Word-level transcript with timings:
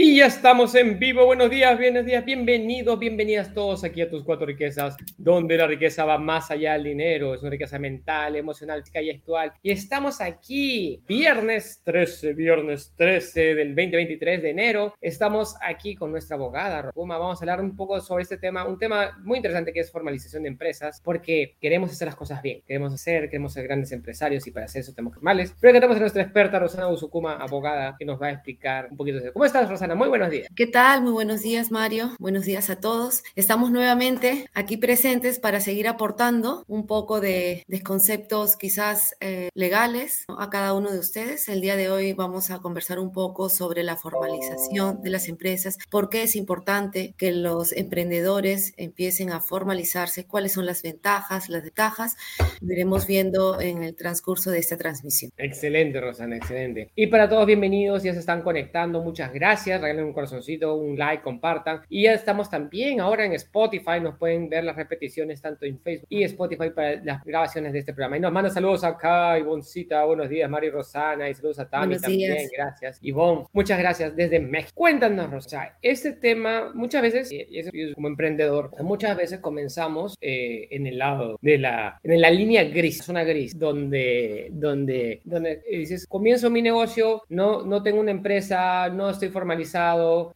Y 0.00 0.18
ya 0.18 0.26
estamos 0.26 0.76
en 0.76 1.00
vivo. 1.00 1.26
Buenos 1.26 1.50
días, 1.50 1.76
buenos 1.76 2.06
días, 2.06 2.24
bienvenidos, 2.24 3.00
bienvenidas 3.00 3.52
todos 3.52 3.82
aquí 3.82 4.00
a 4.00 4.08
tus 4.08 4.22
cuatro 4.22 4.46
riquezas, 4.46 4.96
donde 5.16 5.56
la 5.56 5.66
riqueza 5.66 6.04
va 6.04 6.18
más 6.18 6.52
allá 6.52 6.74
del 6.74 6.84
dinero, 6.84 7.34
es 7.34 7.40
una 7.40 7.50
riqueza 7.50 7.80
mental, 7.80 8.36
emocional, 8.36 8.82
física 8.82 9.02
y 9.02 9.10
actual. 9.10 9.52
Y 9.60 9.72
estamos 9.72 10.20
aquí, 10.20 11.02
viernes 11.08 11.82
13, 11.82 12.32
viernes 12.34 12.94
13 12.96 13.56
del 13.56 13.74
2023 13.74 14.40
de 14.40 14.50
enero. 14.50 14.94
Estamos 15.00 15.56
aquí 15.60 15.96
con 15.96 16.12
nuestra 16.12 16.36
abogada, 16.36 16.92
Roma. 16.94 17.18
Vamos 17.18 17.40
a 17.40 17.42
hablar 17.42 17.60
un 17.60 17.74
poco 17.74 18.00
sobre 18.00 18.22
este 18.22 18.38
tema, 18.38 18.68
un 18.68 18.78
tema 18.78 19.18
muy 19.24 19.38
interesante 19.38 19.72
que 19.72 19.80
es 19.80 19.90
formalización 19.90 20.44
de 20.44 20.50
empresas, 20.50 21.02
porque 21.04 21.56
queremos 21.60 21.90
hacer 21.90 22.06
las 22.06 22.14
cosas 22.14 22.40
bien, 22.40 22.62
queremos 22.64 22.94
hacer, 22.94 23.28
queremos 23.28 23.52
ser 23.52 23.64
grandes 23.64 23.90
empresarios 23.90 24.46
y 24.46 24.52
para 24.52 24.66
hacer 24.66 24.82
eso 24.82 24.94
tenemos 24.94 25.16
que 25.16 25.22
males. 25.22 25.56
Pero 25.60 25.72
tenemos 25.72 25.96
a 25.96 26.00
nuestra 26.00 26.22
experta, 26.22 26.60
Rosana 26.60 26.86
Usukuma, 26.86 27.34
abogada, 27.34 27.96
que 27.98 28.04
nos 28.04 28.22
va 28.22 28.28
a 28.28 28.30
explicar 28.30 28.86
un 28.92 28.96
poquito 28.96 29.18
de 29.18 29.32
cómo 29.32 29.44
estás, 29.44 29.68
Rosana 29.68 29.87
muy 29.94 30.08
buenos 30.08 30.30
días. 30.30 30.48
¿Qué 30.54 30.66
tal? 30.66 31.02
Muy 31.02 31.12
buenos 31.12 31.42
días, 31.42 31.70
Mario. 31.70 32.14
Buenos 32.18 32.44
días 32.44 32.70
a 32.70 32.80
todos. 32.80 33.22
Estamos 33.36 33.70
nuevamente 33.70 34.46
aquí 34.54 34.76
presentes 34.76 35.38
para 35.38 35.60
seguir 35.60 35.88
aportando 35.88 36.64
un 36.66 36.86
poco 36.86 37.20
de, 37.20 37.64
conceptos 37.84 38.56
quizás 38.56 39.16
eh, 39.20 39.50
legales 39.54 40.24
a 40.36 40.50
cada 40.50 40.74
uno 40.74 40.90
de 40.90 40.98
ustedes. 40.98 41.48
El 41.48 41.60
día 41.60 41.76
de 41.76 41.90
hoy 41.90 42.12
vamos 42.12 42.50
a 42.50 42.58
conversar 42.58 42.98
un 42.98 43.12
poco 43.12 43.48
sobre 43.48 43.82
la 43.82 43.96
formalización 43.96 45.00
de 45.02 45.10
las 45.10 45.28
empresas, 45.28 45.78
por 45.90 46.08
qué 46.10 46.22
es 46.24 46.36
importante 46.36 47.14
que 47.16 47.32
los 47.32 47.72
emprendedores 47.72 48.74
empiecen 48.76 49.30
a 49.30 49.40
formalizarse, 49.40 50.26
cuáles 50.26 50.52
son 50.52 50.66
las 50.66 50.82
ventajas, 50.82 51.48
las 51.48 51.62
ventajas. 51.62 52.16
Lo 52.60 52.72
iremos 52.72 53.06
viendo 53.06 53.60
en 53.60 53.82
el 53.82 53.94
transcurso 53.94 54.50
de 54.50 54.58
esta 54.58 54.76
transmisión. 54.76 55.30
Excelente, 55.36 56.00
Rosana, 56.00 56.36
excelente. 56.36 56.90
Y 56.94 57.06
para 57.06 57.28
todos, 57.28 57.46
bienvenidos, 57.46 58.02
ya 58.02 58.12
se 58.12 58.20
están 58.20 58.42
conectando. 58.42 59.02
Muchas 59.02 59.32
gracias 59.32 59.77
regalen 59.78 60.04
un 60.04 60.12
corazoncito, 60.12 60.74
un 60.74 60.98
like, 60.98 61.22
compartan. 61.22 61.80
Y 61.88 62.04
ya 62.04 62.12
estamos 62.12 62.50
también 62.50 63.00
ahora 63.00 63.24
en 63.24 63.32
Spotify, 63.32 64.00
nos 64.00 64.16
pueden 64.16 64.48
ver 64.48 64.64
las 64.64 64.76
repeticiones 64.76 65.40
tanto 65.40 65.64
en 65.66 65.78
Facebook 65.80 66.06
y 66.08 66.22
Spotify 66.24 66.70
para 66.70 66.96
las 67.04 67.24
grabaciones 67.24 67.72
de 67.72 67.80
este 67.80 67.92
programa. 67.92 68.16
Y 68.16 68.20
nos 68.20 68.32
manda 68.32 68.50
saludos 68.50 68.84
acá, 68.84 69.38
Ivoncita, 69.38 70.04
buenos 70.04 70.28
días, 70.28 70.48
Mari 70.48 70.70
Rosana, 70.70 71.28
y 71.28 71.34
saludos 71.34 71.58
a 71.58 71.68
Tami 71.68 71.98
también, 71.98 72.48
gracias. 72.56 72.98
Ivonne, 73.02 73.44
muchas 73.52 73.78
gracias 73.78 74.14
desde 74.16 74.40
México. 74.40 74.72
Cuéntanos, 74.74 75.30
Rosa, 75.30 75.76
este 75.82 76.12
tema 76.12 76.72
muchas 76.74 77.02
veces, 77.02 77.30
y 77.30 77.92
como 77.94 78.08
emprendedor, 78.08 78.70
muchas 78.82 79.16
veces 79.16 79.40
comenzamos 79.40 80.16
eh, 80.20 80.68
en 80.70 80.86
el 80.86 80.98
lado 80.98 81.38
de 81.40 81.58
la, 81.58 82.00
en 82.02 82.20
la 82.20 82.30
línea 82.30 82.64
gris, 82.64 83.02
zona 83.04 83.24
gris, 83.24 83.58
donde, 83.58 84.48
donde, 84.52 85.20
donde 85.24 85.62
dices, 85.70 86.06
comienzo 86.06 86.50
mi 86.50 86.62
negocio, 86.62 87.22
no, 87.28 87.64
no 87.64 87.82
tengo 87.82 88.00
una 88.00 88.10
empresa, 88.10 88.88
no 88.88 89.10
estoy 89.10 89.28
formalizado 89.28 89.57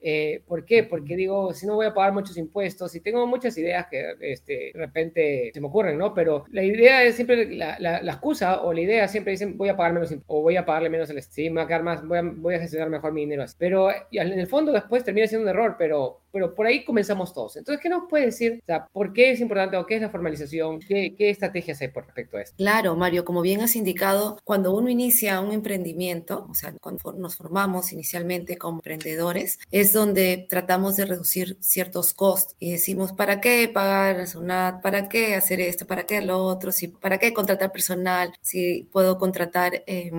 eh, 0.01 0.43
¿Por 0.47 0.65
qué? 0.65 0.85
Porque 0.85 1.17
digo, 1.17 1.53
si 1.53 1.67
no 1.67 1.75
voy 1.75 1.87
a 1.87 1.95
pagar 1.95 2.13
muchos 2.13 2.37
impuestos 2.37 2.95
y 2.95 3.01
tengo 3.01 3.27
muchas 3.27 3.57
ideas 3.59 3.87
que 3.91 4.15
este, 4.21 4.73
de 4.73 4.73
repente 4.75 5.51
se 5.53 5.61
me 5.61 5.67
ocurren, 5.69 5.99
¿no? 5.99 6.15
Pero 6.15 6.45
la 6.51 6.63
idea 6.63 7.05
es 7.05 7.17
siempre, 7.17 7.55
la, 7.55 7.79
la, 7.79 7.99
excusa 7.99 8.63
o 8.63 8.73
la 8.73 8.81
idea 8.81 9.09
siempre 9.09 9.33
dicen, 9.33 9.57
voy 9.57 9.69
a 9.69 9.77
pagar 9.77 9.93
menos 9.93 10.15
o 10.27 10.43
voy 10.43 10.57
a 10.57 10.65
pagarle 10.65 10.91
menos 10.91 11.11
al 11.11 11.23
Steam, 11.23 11.55
voy 11.55 11.65
a 11.65 11.67
quedar 11.67 11.83
más, 11.83 12.07
voy 12.07 12.19
a, 12.19 12.23
voy 12.23 12.55
a 12.55 12.61
gestionar 12.61 12.91
mejor 12.91 13.13
mi 13.13 13.23
dinero. 13.23 13.45
Pero 13.59 13.91
en 13.91 14.39
el 14.39 14.47
fondo 14.47 14.73
después 14.73 15.05
termina 15.05 15.27
siendo 15.27 15.45
un 15.45 15.51
error, 15.51 15.77
pero 15.79 16.22
pero 16.33 16.55
por 16.55 16.67
ahí 16.67 16.85
comenzamos 16.85 17.33
todos. 17.33 17.57
Entonces, 17.57 17.83
¿qué 17.83 17.89
nos 17.89 18.09
puede 18.09 18.27
decir? 18.27 18.61
O 18.63 18.67
sea, 18.67 18.87
¿por 18.87 19.13
qué 19.13 19.31
es 19.31 19.41
importante 19.41 19.77
o 19.77 19.87
qué 19.87 19.97
es 19.97 20.03
la 20.03 20.11
formalización? 20.11 20.81
¿Qué, 20.81 21.15
qué 21.17 21.31
estrategias 21.31 21.81
hay 21.81 21.89
por 21.89 22.07
respecto 22.07 22.37
a 22.37 22.43
esto? 22.43 22.57
Claro, 22.57 22.97
Mario, 22.97 23.25
como 23.25 23.43
bien 23.43 23.61
has 23.61 23.77
indicado, 23.77 24.39
cuando 24.45 24.75
uno 24.75 24.89
inicia 24.89 25.41
un 25.41 25.53
emprendimiento, 25.53 26.47
o 26.49 26.55
sea, 26.55 26.75
cuando 26.81 27.13
nos 27.13 27.37
formamos 27.37 27.93
inicialmente 27.93 28.57
como 28.57 28.79
emprendedores, 28.79 29.59
es 29.71 29.93
donde 29.93 30.47
tratamos 30.49 30.97
de 30.97 31.05
reducir 31.05 31.57
ciertos 31.61 32.15
costos 32.15 32.57
y 32.59 32.73
decimos, 32.73 33.13
¿para 33.13 33.41
qué 33.41 33.69
pagar 33.69 34.27
SUNAT? 34.27 34.83
¿Para 34.83 35.09
qué 35.09 35.35
hacer 35.35 35.61
esto? 35.61 35.87
¿Para 35.87 36.05
qué 36.05 36.21
lo 36.23 36.43
otro? 36.45 36.73
Si, 36.73 36.89
¿Para 36.89 37.19
qué 37.19 37.33
contratar 37.33 37.73
personal? 37.73 38.33
Si 38.41 38.89
puedo 38.91 39.19
contratar... 39.19 39.83
Eh, 39.87 40.11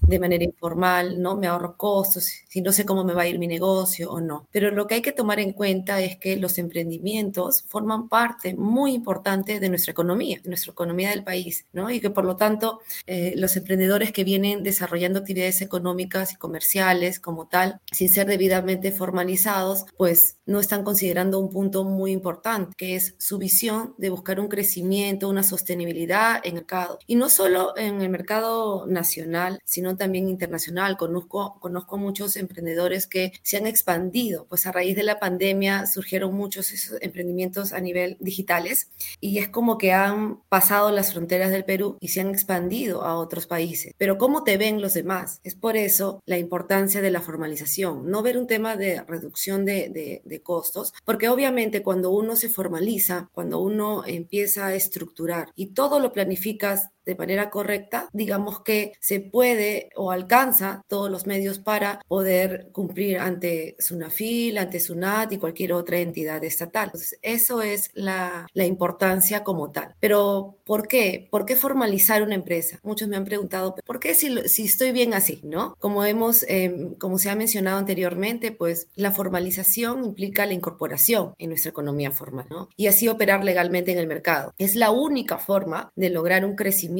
de 0.00 0.18
manera 0.18 0.44
informal, 0.44 1.20
¿no? 1.20 1.36
Me 1.36 1.46
ahorro 1.46 1.76
costos, 1.76 2.24
si 2.48 2.60
no 2.60 2.72
sé 2.72 2.84
cómo 2.84 3.04
me 3.04 3.14
va 3.14 3.22
a 3.22 3.28
ir 3.28 3.38
mi 3.38 3.46
negocio 3.46 4.10
o 4.10 4.20
no. 4.20 4.48
Pero 4.50 4.70
lo 4.70 4.86
que 4.86 4.96
hay 4.96 5.02
que 5.02 5.12
tomar 5.12 5.40
en 5.40 5.52
cuenta 5.52 6.00
es 6.00 6.16
que 6.16 6.36
los 6.36 6.58
emprendimientos 6.58 7.64
forman 7.68 8.08
parte 8.08 8.54
muy 8.54 8.94
importante 8.94 9.60
de 9.60 9.68
nuestra 9.68 9.92
economía, 9.92 10.40
de 10.42 10.48
nuestra 10.48 10.72
economía 10.72 11.10
del 11.10 11.24
país, 11.24 11.66
¿no? 11.72 11.90
Y 11.90 12.00
que 12.00 12.10
por 12.10 12.24
lo 12.24 12.36
tanto 12.36 12.80
eh, 13.06 13.34
los 13.36 13.56
emprendedores 13.56 14.12
que 14.12 14.24
vienen 14.24 14.62
desarrollando 14.62 15.20
actividades 15.20 15.60
económicas 15.60 16.32
y 16.32 16.36
comerciales 16.36 17.20
como 17.20 17.46
tal, 17.48 17.80
sin 17.92 18.08
ser 18.08 18.26
debidamente 18.26 18.92
formalizados, 18.92 19.86
pues 19.96 20.38
no 20.46 20.60
están 20.60 20.82
considerando 20.82 21.38
un 21.38 21.50
punto 21.50 21.84
muy 21.84 22.12
importante, 22.12 22.74
que 22.76 22.96
es 22.96 23.14
su 23.18 23.38
visión 23.38 23.94
de 23.98 24.10
buscar 24.10 24.40
un 24.40 24.48
crecimiento, 24.48 25.28
una 25.28 25.42
sostenibilidad 25.42 26.40
en 26.42 26.56
el 26.56 26.60
mercado. 26.60 26.98
Y 27.06 27.16
no 27.16 27.28
solo 27.28 27.76
en 27.76 28.00
el 28.00 28.08
mercado 28.08 28.86
nacional, 28.86 29.60
sino 29.64 29.89
también 29.96 30.28
internacional. 30.28 30.96
Conozco, 30.96 31.58
conozco 31.60 31.98
muchos 31.98 32.36
emprendedores 32.36 33.06
que 33.06 33.32
se 33.42 33.56
han 33.56 33.66
expandido, 33.66 34.46
pues 34.48 34.66
a 34.66 34.72
raíz 34.72 34.96
de 34.96 35.02
la 35.02 35.18
pandemia 35.18 35.86
surgieron 35.86 36.34
muchos 36.34 36.72
emprendimientos 37.00 37.72
a 37.72 37.80
nivel 37.80 38.16
digitales 38.20 38.90
y 39.20 39.38
es 39.38 39.48
como 39.48 39.78
que 39.78 39.92
han 39.92 40.40
pasado 40.48 40.90
las 40.90 41.12
fronteras 41.12 41.50
del 41.50 41.64
Perú 41.64 41.96
y 42.00 42.08
se 42.08 42.20
han 42.20 42.30
expandido 42.30 43.02
a 43.02 43.16
otros 43.16 43.46
países. 43.46 43.94
Pero 43.98 44.18
¿cómo 44.18 44.44
te 44.44 44.56
ven 44.56 44.80
los 44.80 44.94
demás? 44.94 45.40
Es 45.44 45.54
por 45.54 45.76
eso 45.76 46.22
la 46.26 46.38
importancia 46.38 47.00
de 47.00 47.10
la 47.10 47.20
formalización, 47.20 48.10
no 48.10 48.22
ver 48.22 48.38
un 48.38 48.46
tema 48.46 48.76
de 48.76 49.02
reducción 49.02 49.64
de, 49.64 49.88
de, 49.88 50.22
de 50.24 50.42
costos, 50.42 50.92
porque 51.04 51.28
obviamente 51.28 51.82
cuando 51.82 52.10
uno 52.10 52.36
se 52.36 52.48
formaliza, 52.48 53.28
cuando 53.32 53.60
uno 53.60 54.04
empieza 54.06 54.66
a 54.66 54.74
estructurar 54.74 55.52
y 55.54 55.68
todo 55.68 56.00
lo 56.00 56.12
planificas 56.12 56.90
de 57.04 57.14
manera 57.14 57.50
correcta, 57.50 58.08
digamos 58.12 58.60
que 58.60 58.92
se 59.00 59.20
puede 59.20 59.90
o 59.96 60.10
alcanza 60.10 60.84
todos 60.88 61.10
los 61.10 61.26
medios 61.26 61.58
para 61.58 62.00
poder 62.08 62.68
cumplir 62.72 63.18
ante 63.18 63.76
SUNAFIL, 63.78 64.58
ante 64.58 64.80
SUNAT 64.80 65.32
y 65.32 65.38
cualquier 65.38 65.72
otra 65.72 65.98
entidad 65.98 66.42
estatal. 66.44 66.92
Eso 67.22 67.62
es 67.62 67.90
la, 67.94 68.46
la 68.52 68.64
importancia 68.64 69.42
como 69.42 69.70
tal. 69.70 69.94
Pero, 70.00 70.56
¿por 70.64 70.88
qué? 70.88 71.28
¿Por 71.30 71.46
qué 71.46 71.56
formalizar 71.56 72.22
una 72.22 72.34
empresa? 72.34 72.78
Muchos 72.82 73.08
me 73.08 73.16
han 73.16 73.24
preguntado, 73.24 73.74
¿por 73.84 74.00
qué 74.00 74.14
si, 74.14 74.48
si 74.48 74.64
estoy 74.64 74.92
bien 74.92 75.14
así? 75.14 75.40
¿No? 75.42 75.74
Como 75.78 76.04
hemos, 76.04 76.44
eh, 76.44 76.94
como 76.98 77.18
se 77.18 77.30
ha 77.30 77.34
mencionado 77.34 77.78
anteriormente, 77.78 78.52
pues 78.52 78.88
la 78.94 79.10
formalización 79.10 80.04
implica 80.04 80.46
la 80.46 80.52
incorporación 80.52 81.34
en 81.38 81.48
nuestra 81.50 81.70
economía 81.70 82.10
formal, 82.10 82.46
¿no? 82.50 82.68
Y 82.76 82.86
así 82.86 83.08
operar 83.08 83.44
legalmente 83.44 83.92
en 83.92 83.98
el 83.98 84.06
mercado. 84.06 84.52
Es 84.58 84.74
la 84.74 84.90
única 84.90 85.38
forma 85.38 85.90
de 85.96 86.10
lograr 86.10 86.44
un 86.44 86.56
crecimiento 86.56 86.90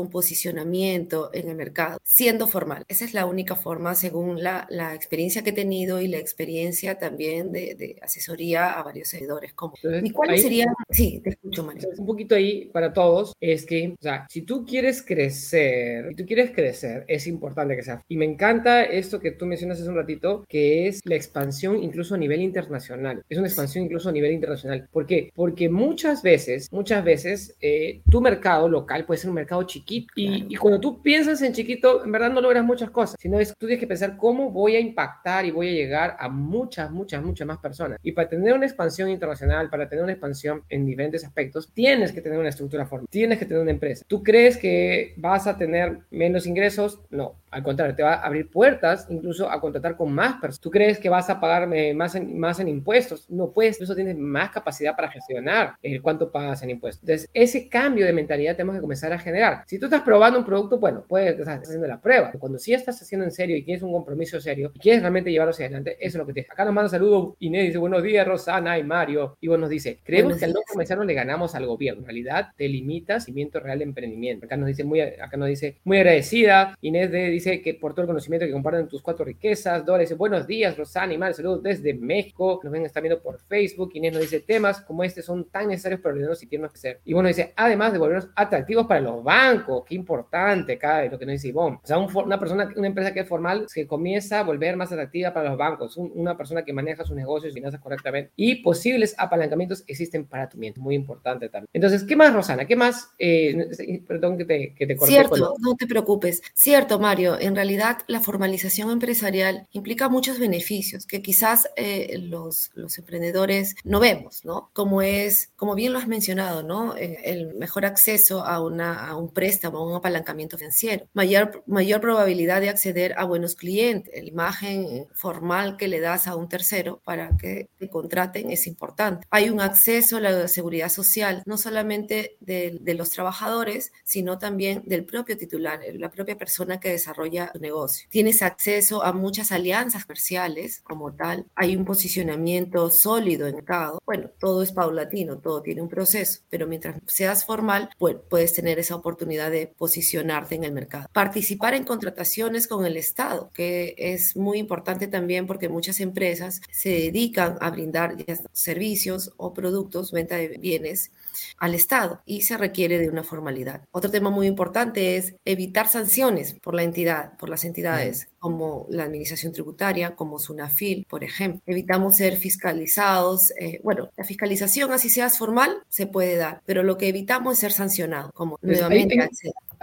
un 0.00 0.10
posicionamiento 0.10 1.30
en 1.32 1.48
el 1.48 1.54
mercado, 1.54 1.98
siendo 2.02 2.46
formal. 2.46 2.84
Esa 2.88 3.04
es 3.04 3.14
la 3.14 3.26
única 3.26 3.54
forma, 3.56 3.94
según 3.94 4.42
la, 4.42 4.66
la 4.70 4.94
experiencia 4.94 5.42
que 5.42 5.50
he 5.50 5.54
tenido 5.54 6.00
y 6.00 6.08
la 6.08 6.18
experiencia 6.18 6.98
también 6.98 7.52
de, 7.52 7.74
de 7.74 7.96
asesoría 8.02 8.72
a 8.72 8.82
varios 8.82 9.08
seguidores. 9.08 9.52
Como, 9.54 9.74
¿Y 10.02 10.10
cuáles 10.10 10.42
serían? 10.42 10.68
Sí, 10.90 11.20
te 11.22 11.30
escucho, 11.30 11.64
María. 11.64 11.88
Un 11.96 12.06
poquito 12.06 12.34
ahí 12.34 12.66
para 12.72 12.92
todos 12.92 13.34
es 13.40 13.64
que, 13.64 13.94
o 13.98 14.02
sea, 14.02 14.26
si 14.28 14.42
tú 14.42 14.64
quieres 14.64 15.02
crecer, 15.02 16.08
si 16.10 16.14
tú 16.16 16.26
quieres 16.26 16.50
crecer, 16.50 17.04
es 17.08 17.26
importante 17.26 17.76
que 17.76 17.82
sea. 17.82 18.02
Y 18.08 18.16
me 18.16 18.24
encanta 18.24 18.84
esto 18.84 19.20
que 19.20 19.32
tú 19.32 19.46
mencionas 19.46 19.80
hace 19.80 19.88
un 19.88 19.96
ratito, 19.96 20.44
que 20.48 20.88
es 20.88 21.00
la 21.04 21.14
expansión 21.14 21.82
incluso 21.82 22.14
a 22.14 22.18
nivel 22.18 22.40
internacional. 22.40 23.22
Es 23.28 23.38
una 23.38 23.46
expansión 23.46 23.84
incluso 23.84 24.08
a 24.08 24.12
nivel 24.12 24.32
internacional. 24.32 24.88
¿Por 24.90 25.06
qué? 25.06 25.30
Porque 25.34 25.68
muchas 25.68 26.22
veces, 26.22 26.68
muchas 26.72 27.04
veces, 27.04 27.56
eh, 27.60 28.00
tu 28.10 28.20
mercado 28.20 28.68
local 28.68 29.04
puede 29.04 29.18
ser 29.18 29.30
un 29.34 29.36
mercado 29.36 29.62
chiquito. 29.64 30.12
Y, 30.16 30.54
cuando 30.56 30.80
tú 30.80 31.02
piensas 31.02 31.42
en 31.42 31.52
chiquito, 31.52 32.04
en 32.04 32.12
verdad 32.12 32.30
no 32.30 32.40
logras 32.40 32.64
muchas 32.64 32.90
cosas, 32.90 33.16
sino 33.18 33.38
es 33.38 33.54
tú 33.58 33.66
tienes 33.66 33.80
que 33.80 33.86
pensar 33.86 34.16
cómo 34.16 34.50
voy 34.50 34.76
a 34.76 34.80
impactar 34.80 35.44
y 35.44 35.50
voy 35.50 35.68
a 35.68 35.72
llegar 35.72 36.16
a 36.18 36.28
muchas, 36.28 36.90
muchas, 36.90 37.22
muchas 37.22 37.46
más 37.46 37.58
personas. 37.58 37.98
Y 38.02 38.12
para 38.12 38.28
tener 38.28 38.54
una 38.54 38.66
expansión 38.66 39.08
internacional, 39.08 39.68
para 39.70 39.88
tener 39.88 40.04
una 40.04 40.12
expansión 40.12 40.62
en 40.68 40.86
diferentes 40.86 41.24
aspectos, 41.24 41.70
tienes 41.72 42.12
que 42.12 42.20
tener 42.20 42.38
una 42.38 42.48
estructura 42.48 42.86
formal, 42.86 43.08
tienes 43.10 43.38
que 43.38 43.46
tener 43.46 43.62
una 43.62 43.72
empresa. 43.72 44.04
¿Tú 44.06 44.22
crees 44.22 44.56
que 44.56 45.14
vas 45.16 45.46
a 45.46 45.56
tener 45.56 45.98
menos 46.10 46.46
ingresos? 46.46 47.00
No, 47.10 47.36
al 47.54 47.62
contrario, 47.62 47.94
te 47.94 48.02
va 48.02 48.14
a 48.14 48.26
abrir 48.26 48.50
puertas 48.50 49.06
incluso 49.08 49.48
a 49.48 49.60
contratar 49.60 49.96
con 49.96 50.12
más 50.12 50.40
personas. 50.40 50.60
¿Tú 50.60 50.70
crees 50.70 50.98
que 50.98 51.08
vas 51.08 51.30
a 51.30 51.40
pagar 51.40 51.68
más 51.94 52.14
en, 52.14 52.38
más 52.38 52.58
en 52.58 52.68
impuestos? 52.68 53.30
No 53.30 53.52
puedes, 53.52 53.76
incluso 53.76 53.94
tienes 53.94 54.16
más 54.18 54.50
capacidad 54.50 54.96
para 54.96 55.10
gestionar 55.10 55.74
el 55.82 56.02
cuánto 56.02 56.32
pagas 56.32 56.62
en 56.62 56.70
impuestos. 56.70 57.02
Entonces, 57.02 57.30
ese 57.32 57.68
cambio 57.68 58.06
de 58.06 58.12
mentalidad 58.12 58.56
tenemos 58.56 58.74
que 58.74 58.80
comenzar 58.80 59.12
a 59.12 59.18
generar. 59.18 59.62
Si 59.66 59.78
tú 59.78 59.86
estás 59.86 60.02
probando 60.02 60.38
un 60.38 60.44
producto, 60.44 60.78
bueno, 60.78 61.04
puedes 61.06 61.38
estar 61.38 61.60
haciendo 61.60 61.86
la 61.86 62.00
prueba. 62.00 62.32
Cuando 62.32 62.58
sí 62.58 62.74
estás 62.74 63.00
haciendo 63.00 63.24
en 63.24 63.30
serio 63.30 63.56
y 63.56 63.62
tienes 63.62 63.82
un 63.82 63.92
compromiso 63.92 64.40
serio 64.40 64.72
y 64.74 64.78
quieres 64.80 65.00
realmente 65.00 65.30
llevarlo 65.30 65.50
hacia 65.50 65.66
adelante, 65.66 65.96
eso 66.00 66.18
es 66.18 66.20
lo 66.20 66.26
que 66.26 66.32
te. 66.32 66.46
Acá 66.50 66.64
nos 66.64 66.74
manda 66.74 66.88
saludos 66.88 67.34
Inés, 67.38 67.66
dice 67.66 67.78
buenos 67.78 68.02
días, 68.02 68.26
Rosana 68.26 68.78
y 68.78 68.82
Mario. 68.82 69.36
Y 69.40 69.48
bueno, 69.48 69.62
nos 69.62 69.70
dice, 69.70 70.00
creemos 70.02 70.38
que 70.38 70.44
al 70.44 70.52
no 70.52 70.60
comenzar 70.66 70.94
le 70.98 71.14
ganamos 71.14 71.54
al 71.54 71.66
gobierno. 71.66 72.00
En 72.00 72.06
realidad, 72.06 72.48
te 72.56 72.68
limita 72.68 73.20
cimiento 73.20 73.60
real 73.60 73.78
de 73.78 73.84
emprendimiento. 73.84 74.46
Acá 74.46 74.56
nos 74.56 74.68
dice 74.68 74.84
muy, 74.84 75.00
acá 75.00 75.36
nos 75.36 75.48
dice 75.48 75.78
muy 75.84 75.98
agradecida. 75.98 76.76
Inés 76.80 77.10
de, 77.10 77.30
dice 77.30 77.43
dice 77.44 77.62
que 77.62 77.74
por 77.74 77.92
todo 77.92 78.02
el 78.02 78.06
conocimiento 78.06 78.46
que 78.46 78.52
comparten 78.52 78.88
tus 78.88 79.02
cuatro 79.02 79.24
riquezas. 79.24 79.84
Dora 79.84 80.00
dice, 80.00 80.14
buenos 80.14 80.46
días, 80.46 80.76
Rosana 80.76 81.12
y 81.12 81.18
Mal, 81.18 81.34
saludos 81.34 81.62
desde 81.62 81.94
México. 81.94 82.60
Nos 82.62 82.72
ven, 82.72 82.84
están 82.86 83.02
viendo 83.02 83.22
por 83.22 83.38
Facebook. 83.38 83.90
Inés 83.94 84.12
nos 84.12 84.22
dice, 84.22 84.40
temas 84.40 84.80
como 84.80 85.04
este 85.04 85.22
son 85.22 85.44
tan 85.50 85.68
necesarios 85.68 86.00
para 86.00 86.12
ordenarnos 86.12 86.42
y 86.42 86.46
tiernos 86.46 86.72
que 86.72 86.78
ser. 86.78 87.00
Y 87.04 87.12
bueno, 87.12 87.28
dice, 87.28 87.52
además 87.56 87.92
de 87.92 87.98
volvernos 87.98 88.28
atractivos 88.34 88.86
para 88.86 89.00
los 89.00 89.22
bancos. 89.22 89.84
Qué 89.86 89.94
importante, 89.94 90.78
cada 90.78 91.04
lo 91.04 91.18
que 91.18 91.26
nos 91.26 91.34
dice 91.34 91.48
Ivonne. 91.48 91.78
O 91.82 91.86
sea, 91.86 91.98
una 91.98 92.38
persona, 92.38 92.72
una 92.76 92.86
empresa 92.86 93.12
que 93.12 93.20
es 93.20 93.28
formal, 93.28 93.66
que 93.72 93.86
comienza 93.86 94.40
a 94.40 94.42
volver 94.42 94.76
más 94.76 94.90
atractiva 94.90 95.32
para 95.32 95.50
los 95.50 95.58
bancos. 95.58 95.96
una 95.96 96.36
persona 96.36 96.64
que 96.64 96.72
maneja 96.72 97.04
sus 97.04 97.16
negocios 97.16 97.52
y 97.52 97.54
finanzas 97.54 97.80
correctamente. 97.80 98.32
Y 98.36 98.56
posibles 98.56 99.14
apalancamientos 99.18 99.84
existen 99.86 100.24
para 100.24 100.48
tu 100.48 100.58
mente. 100.58 100.80
Muy 100.80 100.94
importante 100.94 101.48
también. 101.48 101.68
Entonces, 101.72 102.04
¿qué 102.04 102.16
más, 102.16 102.32
Rosana? 102.32 102.64
¿Qué 102.64 102.76
más? 102.76 103.10
Eh, 103.18 104.02
perdón 104.06 104.38
que 104.38 104.44
te, 104.44 104.74
que 104.74 104.86
te 104.86 104.96
corté. 104.96 105.12
Cierto, 105.12 105.54
no 105.60 105.74
te 105.74 105.86
preocupes. 105.86 106.42
Cierto, 106.54 106.98
Mario. 106.98 107.33
En 107.38 107.54
realidad, 107.54 107.98
la 108.06 108.20
formalización 108.20 108.90
empresarial 108.90 109.66
implica 109.72 110.08
muchos 110.08 110.38
beneficios 110.38 111.06
que 111.06 111.22
quizás 111.22 111.68
eh, 111.76 112.18
los, 112.18 112.70
los 112.74 112.98
emprendedores 112.98 113.74
no 113.84 114.00
vemos, 114.00 114.44
¿no? 114.44 114.70
Como 114.72 115.02
es, 115.02 115.50
como 115.56 115.74
bien 115.74 115.92
lo 115.92 115.98
has 115.98 116.08
mencionado, 116.08 116.62
¿no? 116.62 116.96
Eh, 116.96 117.18
el 117.24 117.54
mejor 117.54 117.84
acceso 117.86 118.44
a, 118.44 118.60
una, 118.62 119.06
a 119.06 119.16
un 119.16 119.32
préstamo, 119.32 119.78
a 119.78 119.86
un 119.86 119.94
apalancamiento 119.94 120.58
financiero, 120.58 121.06
mayor, 121.14 121.62
mayor 121.66 122.00
probabilidad 122.00 122.60
de 122.60 122.68
acceder 122.68 123.14
a 123.16 123.24
buenos 123.24 123.54
clientes, 123.54 124.12
la 124.14 124.28
imagen 124.28 125.06
formal 125.12 125.76
que 125.76 125.88
le 125.88 126.00
das 126.00 126.26
a 126.26 126.36
un 126.36 126.48
tercero 126.48 127.00
para 127.04 127.36
que 127.36 127.68
te 127.78 127.88
contraten 127.88 128.50
es 128.50 128.66
importante. 128.66 129.26
Hay 129.30 129.50
un 129.50 129.60
acceso 129.60 130.16
a 130.18 130.20
la 130.20 130.48
seguridad 130.48 130.88
social, 130.88 131.42
no 131.46 131.56
solamente 131.56 132.36
de, 132.40 132.78
de 132.80 132.94
los 132.94 133.10
trabajadores, 133.10 133.92
sino 134.04 134.38
también 134.38 134.82
del 134.84 135.04
propio 135.04 135.36
titular, 135.36 135.80
la 135.94 136.10
propia 136.10 136.36
persona 136.36 136.80
que 136.80 136.90
desarrolla 136.90 137.13
su 137.14 137.58
negocio. 137.60 138.06
Tienes 138.10 138.42
acceso 138.42 139.04
a 139.04 139.12
muchas 139.12 139.52
alianzas 139.52 140.04
comerciales 140.04 140.80
como 140.82 141.12
tal. 141.12 141.46
Hay 141.54 141.76
un 141.76 141.84
posicionamiento 141.84 142.90
sólido 142.90 143.46
en 143.46 143.50
el 143.50 143.54
mercado. 143.56 144.00
Bueno, 144.04 144.30
todo 144.38 144.62
es 144.62 144.72
paulatino, 144.72 145.38
todo 145.38 145.62
tiene 145.62 145.82
un 145.82 145.88
proceso, 145.88 146.40
pero 146.50 146.66
mientras 146.66 146.96
seas 147.06 147.44
formal, 147.44 147.90
pues, 147.98 148.16
puedes 148.28 148.52
tener 148.52 148.78
esa 148.78 148.96
oportunidad 148.96 149.50
de 149.50 149.66
posicionarte 149.66 150.54
en 150.54 150.64
el 150.64 150.72
mercado. 150.72 151.08
Participar 151.12 151.74
en 151.74 151.84
contrataciones 151.84 152.66
con 152.66 152.84
el 152.84 152.96
Estado, 152.96 153.50
que 153.54 153.94
es 153.96 154.36
muy 154.36 154.58
importante 154.58 155.06
también 155.06 155.46
porque 155.46 155.68
muchas 155.68 156.00
empresas 156.00 156.60
se 156.70 156.90
dedican 156.90 157.56
a 157.60 157.70
brindar 157.70 158.16
servicios 158.52 159.32
o 159.36 159.54
productos, 159.54 160.12
venta 160.12 160.36
de 160.36 160.48
bienes 160.48 161.10
al 161.58 161.74
Estado 161.74 162.22
y 162.24 162.42
se 162.42 162.56
requiere 162.56 162.98
de 162.98 163.08
una 163.08 163.24
formalidad. 163.24 163.82
Otro 163.90 164.10
tema 164.10 164.30
muy 164.30 164.46
importante 164.46 165.16
es 165.16 165.34
evitar 165.44 165.88
sanciones 165.88 166.54
por 166.54 166.74
la 166.74 166.82
entidad, 166.82 167.03
por 167.38 167.48
las 167.48 167.64
entidades 167.64 168.28
como 168.38 168.86
la 168.90 169.04
Administración 169.04 169.52
Tributaria, 169.52 170.14
como 170.14 170.38
SUNAFIL, 170.38 171.06
por 171.08 171.24
ejemplo. 171.24 171.62
Evitamos 171.66 172.16
ser 172.16 172.36
fiscalizados. 172.36 173.52
Eh, 173.58 173.80
bueno, 173.82 174.10
la 174.16 174.24
fiscalización, 174.24 174.92
así 174.92 175.08
seas 175.08 175.38
formal, 175.38 175.78
se 175.88 176.06
puede 176.06 176.36
dar, 176.36 176.62
pero 176.66 176.82
lo 176.82 176.98
que 176.98 177.08
evitamos 177.08 177.54
es 177.54 177.58
ser 177.60 177.72
sancionado, 177.72 178.32
como 178.32 178.58
pues 178.58 178.72
nuevamente 178.72 179.16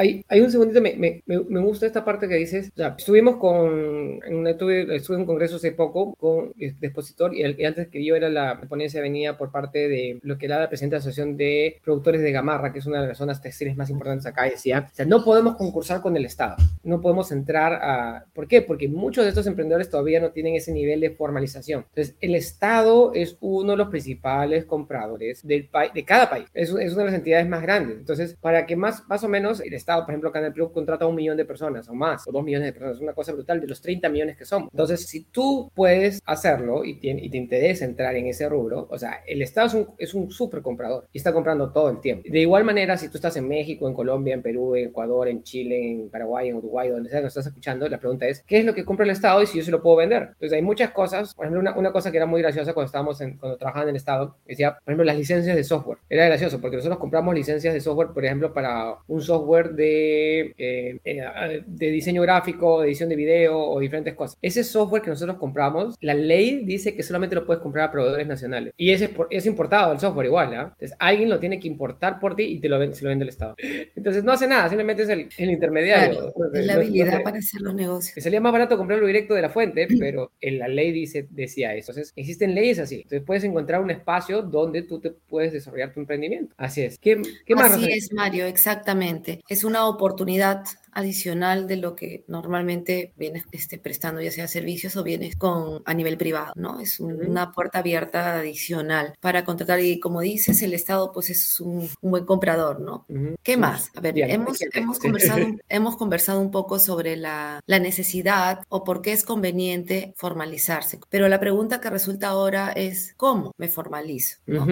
hay, 0.01 0.25
hay, 0.27 0.41
un 0.41 0.51
segundito, 0.51 0.81
me, 0.81 0.95
me, 0.95 1.23
me, 1.25 1.59
gusta 1.59 1.85
esta 1.85 2.03
parte 2.03 2.27
que 2.27 2.35
dices. 2.35 2.71
O 2.75 2.81
estuvimos 2.81 3.37
con, 3.37 4.19
en 4.25 4.47
estuve, 4.47 4.95
estuve 4.95 5.15
en 5.15 5.21
un 5.21 5.27
congreso 5.27 5.57
hace 5.57 5.71
poco 5.71 6.15
con 6.15 6.53
el 6.57 6.75
expositor 6.81 7.35
y, 7.35 7.43
el, 7.43 7.65
antes 7.65 7.87
que 7.87 8.03
yo 8.03 8.15
era 8.15 8.29
la 8.29 8.59
ponencia 8.61 8.99
venía 9.01 9.37
por 9.37 9.51
parte 9.51 9.87
de 9.87 10.19
lo 10.23 10.37
que 10.37 10.47
era 10.47 10.59
la 10.59 10.69
presidenta 10.69 10.95
de 10.95 10.99
la 10.99 11.01
Asociación 11.01 11.37
de 11.37 11.79
Productores 11.83 12.21
de 12.21 12.31
Gamarra, 12.31 12.73
que 12.73 12.79
es 12.79 12.85
una 12.87 13.01
de 13.01 13.09
las 13.09 13.17
zonas 13.17 13.41
textiles 13.41 13.77
más 13.77 13.89
importantes 13.89 14.25
acá, 14.25 14.43
decía, 14.45 14.87
o 14.91 14.95
sea, 14.95 15.05
no 15.05 15.23
podemos 15.23 15.55
concursar 15.55 16.01
con 16.01 16.17
el 16.17 16.25
Estado, 16.25 16.55
no 16.83 16.99
podemos 16.99 17.31
entrar 17.31 17.73
a... 17.73 18.25
¿Por 18.33 18.47
qué? 18.47 18.63
Porque 18.63 18.87
muchos 18.87 19.23
de 19.23 19.29
estos 19.29 19.45
emprendedores 19.45 19.89
todavía 19.89 20.19
no 20.19 20.31
tienen 20.31 20.55
ese 20.55 20.71
nivel 20.71 20.99
de 20.99 21.11
formalización. 21.11 21.85
Entonces, 21.89 22.15
el 22.21 22.33
Estado 22.35 23.11
es 23.13 23.37
uno 23.39 23.71
de 23.71 23.77
los 23.77 23.89
principales 23.89 24.65
compradores 24.65 25.45
del 25.45 25.69
de 25.93 26.05
cada 26.05 26.29
país, 26.29 26.47
es, 26.53 26.69
es 26.69 26.93
una 26.93 27.03
de 27.03 27.11
las 27.11 27.13
entidades 27.13 27.47
más 27.47 27.61
grandes. 27.61 27.97
Entonces, 27.97 28.35
para 28.41 28.65
que 28.65 28.75
más, 28.75 29.07
más 29.07 29.23
o 29.23 29.29
menos 29.29 29.61
el 29.61 29.73
Estado 29.73 29.90
por 29.99 30.09
ejemplo, 30.09 30.31
Canal 30.31 30.53
Plus 30.53 30.71
contrata 30.71 31.05
a 31.05 31.07
un 31.07 31.15
millón 31.15 31.37
de 31.37 31.45
personas 31.45 31.87
o 31.89 31.93
más, 31.93 32.27
o 32.27 32.31
dos 32.31 32.43
millones 32.43 32.67
de 32.67 32.73
personas, 32.73 32.95
es 32.95 33.01
una 33.01 33.13
cosa 33.13 33.31
brutal 33.33 33.59
de 33.61 33.67
los 33.67 33.81
30 33.81 34.09
millones 34.09 34.37
que 34.37 34.45
somos. 34.45 34.69
Entonces, 34.71 35.05
si 35.05 35.25
tú 35.25 35.71
puedes 35.73 36.21
hacerlo 36.25 36.83
y, 36.83 36.99
y 37.01 37.29
te 37.29 37.37
interesa 37.37 37.85
entrar 37.85 38.15
en 38.15 38.27
ese 38.27 38.47
rubro, 38.49 38.87
o 38.89 38.97
sea, 38.97 39.21
el 39.27 39.41
Estado 39.41 39.67
es 39.67 39.73
un, 39.73 39.87
es 39.97 40.13
un 40.13 40.31
súper 40.31 40.61
comprador 40.61 41.07
y 41.11 41.17
está 41.17 41.33
comprando 41.33 41.71
todo 41.71 41.89
el 41.89 41.99
tiempo. 41.99 42.27
De 42.29 42.39
igual 42.39 42.63
manera, 42.63 42.97
si 42.97 43.09
tú 43.09 43.17
estás 43.17 43.35
en 43.37 43.47
México, 43.47 43.87
en 43.87 43.93
Colombia, 43.93 44.33
en 44.33 44.41
Perú, 44.41 44.75
en 44.75 44.89
Ecuador, 44.89 45.27
en 45.27 45.43
Chile, 45.43 45.91
en 45.91 46.09
Paraguay, 46.09 46.49
en 46.49 46.55
Uruguay, 46.55 46.89
donde 46.89 47.09
sea 47.09 47.21
que 47.21 47.27
estás 47.27 47.47
escuchando, 47.47 47.87
la 47.87 47.99
pregunta 47.99 48.27
es, 48.27 48.43
¿qué 48.43 48.59
es 48.59 48.65
lo 48.65 48.73
que 48.73 48.85
compra 48.85 49.05
el 49.05 49.11
Estado 49.11 49.41
y 49.41 49.47
si 49.47 49.57
yo 49.57 49.63
se 49.63 49.71
lo 49.71 49.81
puedo 49.81 49.97
vender? 49.97 50.23
Entonces, 50.33 50.53
hay 50.53 50.61
muchas 50.61 50.91
cosas, 50.91 51.33
por 51.33 51.45
ejemplo, 51.45 51.59
una, 51.59 51.77
una 51.77 51.91
cosa 51.91 52.11
que 52.11 52.17
era 52.17 52.25
muy 52.25 52.41
graciosa 52.41 52.73
cuando 52.73 52.87
estábamos 52.87 53.21
en, 53.21 53.37
cuando 53.37 53.57
trabajaba 53.57 53.83
en 53.83 53.89
el 53.89 53.95
Estado, 53.95 54.35
decía, 54.45 54.73
por 54.73 54.91
ejemplo, 54.91 55.03
las 55.05 55.17
licencias 55.17 55.55
de 55.55 55.63
software. 55.63 55.99
Era 56.09 56.25
gracioso 56.25 56.59
porque 56.59 56.77
nosotros 56.77 56.99
compramos 56.99 57.35
licencias 57.35 57.73
de 57.73 57.81
software, 57.81 58.09
por 58.09 58.25
ejemplo, 58.25 58.53
para 58.53 58.95
un 59.07 59.21
software 59.21 59.70
de 59.71 60.53
eh, 60.57 60.99
eh, 61.03 61.63
de 61.65 61.91
diseño 61.91 62.21
gráfico, 62.21 62.83
edición 62.83 63.09
de 63.09 63.15
video 63.15 63.59
o 63.59 63.79
diferentes 63.79 64.13
cosas. 64.15 64.37
Ese 64.41 64.63
software 64.63 65.01
que 65.01 65.09
nosotros 65.09 65.37
compramos, 65.37 65.95
la 66.01 66.13
ley 66.13 66.63
dice 66.65 66.95
que 66.95 67.03
solamente 67.03 67.35
lo 67.35 67.45
puedes 67.45 67.61
comprar 67.61 67.89
a 67.89 67.91
proveedores 67.91 68.27
nacionales. 68.27 68.73
Y 68.77 68.91
ese 68.91 69.13
es, 69.29 69.45
importado 69.45 69.91
el 69.93 69.99
software 69.99 70.27
igual, 70.27 70.53
¿ah? 70.53 70.73
Entonces 70.73 70.95
alguien 70.99 71.29
lo 71.29 71.39
tiene 71.39 71.59
que 71.59 71.67
importar 71.67 72.19
por 72.19 72.35
ti 72.35 72.43
y 72.43 72.59
te 72.59 72.69
lo 72.69 72.79
vende, 72.79 72.95
se 72.95 73.03
lo 73.03 73.09
vende 73.09 73.23
el 73.23 73.29
Estado. 73.29 73.55
Entonces 73.95 74.23
no 74.23 74.31
hace 74.31 74.47
nada, 74.47 74.69
simplemente 74.69 75.03
es 75.03 75.09
el, 75.09 75.29
intermediario. 75.37 76.33
es 76.53 76.65
la 76.65 76.73
habilidad 76.73 77.21
para 77.23 77.37
hacer 77.37 77.61
los 77.61 77.73
negocios. 77.73 78.13
Que 78.13 78.21
salía 78.21 78.41
más 78.41 78.51
barato 78.51 78.77
comprarlo 78.77 79.07
directo 79.07 79.33
de 79.33 79.41
la 79.41 79.49
fuente, 79.49 79.87
pero 79.99 80.31
en 80.41 80.59
la 80.59 80.67
ley 80.67 80.91
dice, 80.91 81.27
decía 81.29 81.73
eso. 81.75 81.91
Entonces 81.91 82.13
existen 82.15 82.55
leyes 82.55 82.79
así. 82.79 82.95
Entonces 82.95 83.23
puedes 83.25 83.43
encontrar 83.43 83.81
un 83.81 83.91
espacio 83.91 84.41
donde 84.41 84.83
tú 84.83 84.99
te 84.99 85.11
puedes 85.11 85.53
desarrollar 85.53 85.93
tu 85.93 85.99
emprendimiento. 85.99 86.53
Así 86.57 86.81
es. 86.81 86.97
¿Qué, 86.97 87.21
qué 87.45 87.55
más? 87.55 87.73
Así 87.73 87.91
es, 87.91 88.13
Mario, 88.13 88.45
exactamente. 88.45 89.41
Es 89.47 89.60
una 89.63 89.85
oportunidad 89.87 90.65
adicional 90.93 91.67
de 91.67 91.77
lo 91.77 91.95
que 91.95 92.23
normalmente 92.27 93.13
vienes 93.17 93.45
este, 93.51 93.77
prestando, 93.77 94.21
ya 94.21 94.31
sea 94.31 94.47
servicios 94.47 94.95
o 94.97 95.03
bienes 95.03 95.35
con, 95.35 95.81
a 95.85 95.93
nivel 95.93 96.17
privado, 96.17 96.53
¿no? 96.55 96.79
Es 96.79 96.99
una 96.99 97.51
puerta 97.51 97.79
abierta 97.79 98.37
adicional 98.37 99.13
para 99.19 99.43
contratar 99.43 99.79
y 99.79 99.99
como 99.99 100.21
dices, 100.21 100.61
el 100.61 100.73
Estado 100.73 101.11
pues 101.11 101.29
es 101.29 101.59
un, 101.59 101.89
buen 102.01 102.25
comprador, 102.25 102.81
¿no? 102.81 103.05
¿Qué 103.41 103.57
más? 103.57 103.91
A 103.95 104.01
ver, 104.01 104.17
hemos, 104.17 104.57
hemos, 104.73 104.99
conversado, 104.99 105.45
hemos 105.69 105.97
conversado 105.97 106.41
un 106.41 106.51
poco 106.51 106.79
sobre 106.79 107.15
la, 107.15 107.61
la, 107.65 107.79
necesidad 107.79 108.63
o 108.69 108.83
por 108.83 109.01
qué 109.01 109.11
es 109.13 109.23
conveniente 109.23 110.13
formalizarse, 110.17 110.99
pero 111.09 111.27
la 111.27 111.39
pregunta 111.39 111.79
que 111.79 111.89
resulta 111.89 112.27
ahora 112.27 112.71
es, 112.71 113.13
¿cómo 113.17 113.53
me 113.57 113.67
formalizo? 113.69 114.37
¿no? 114.45 114.67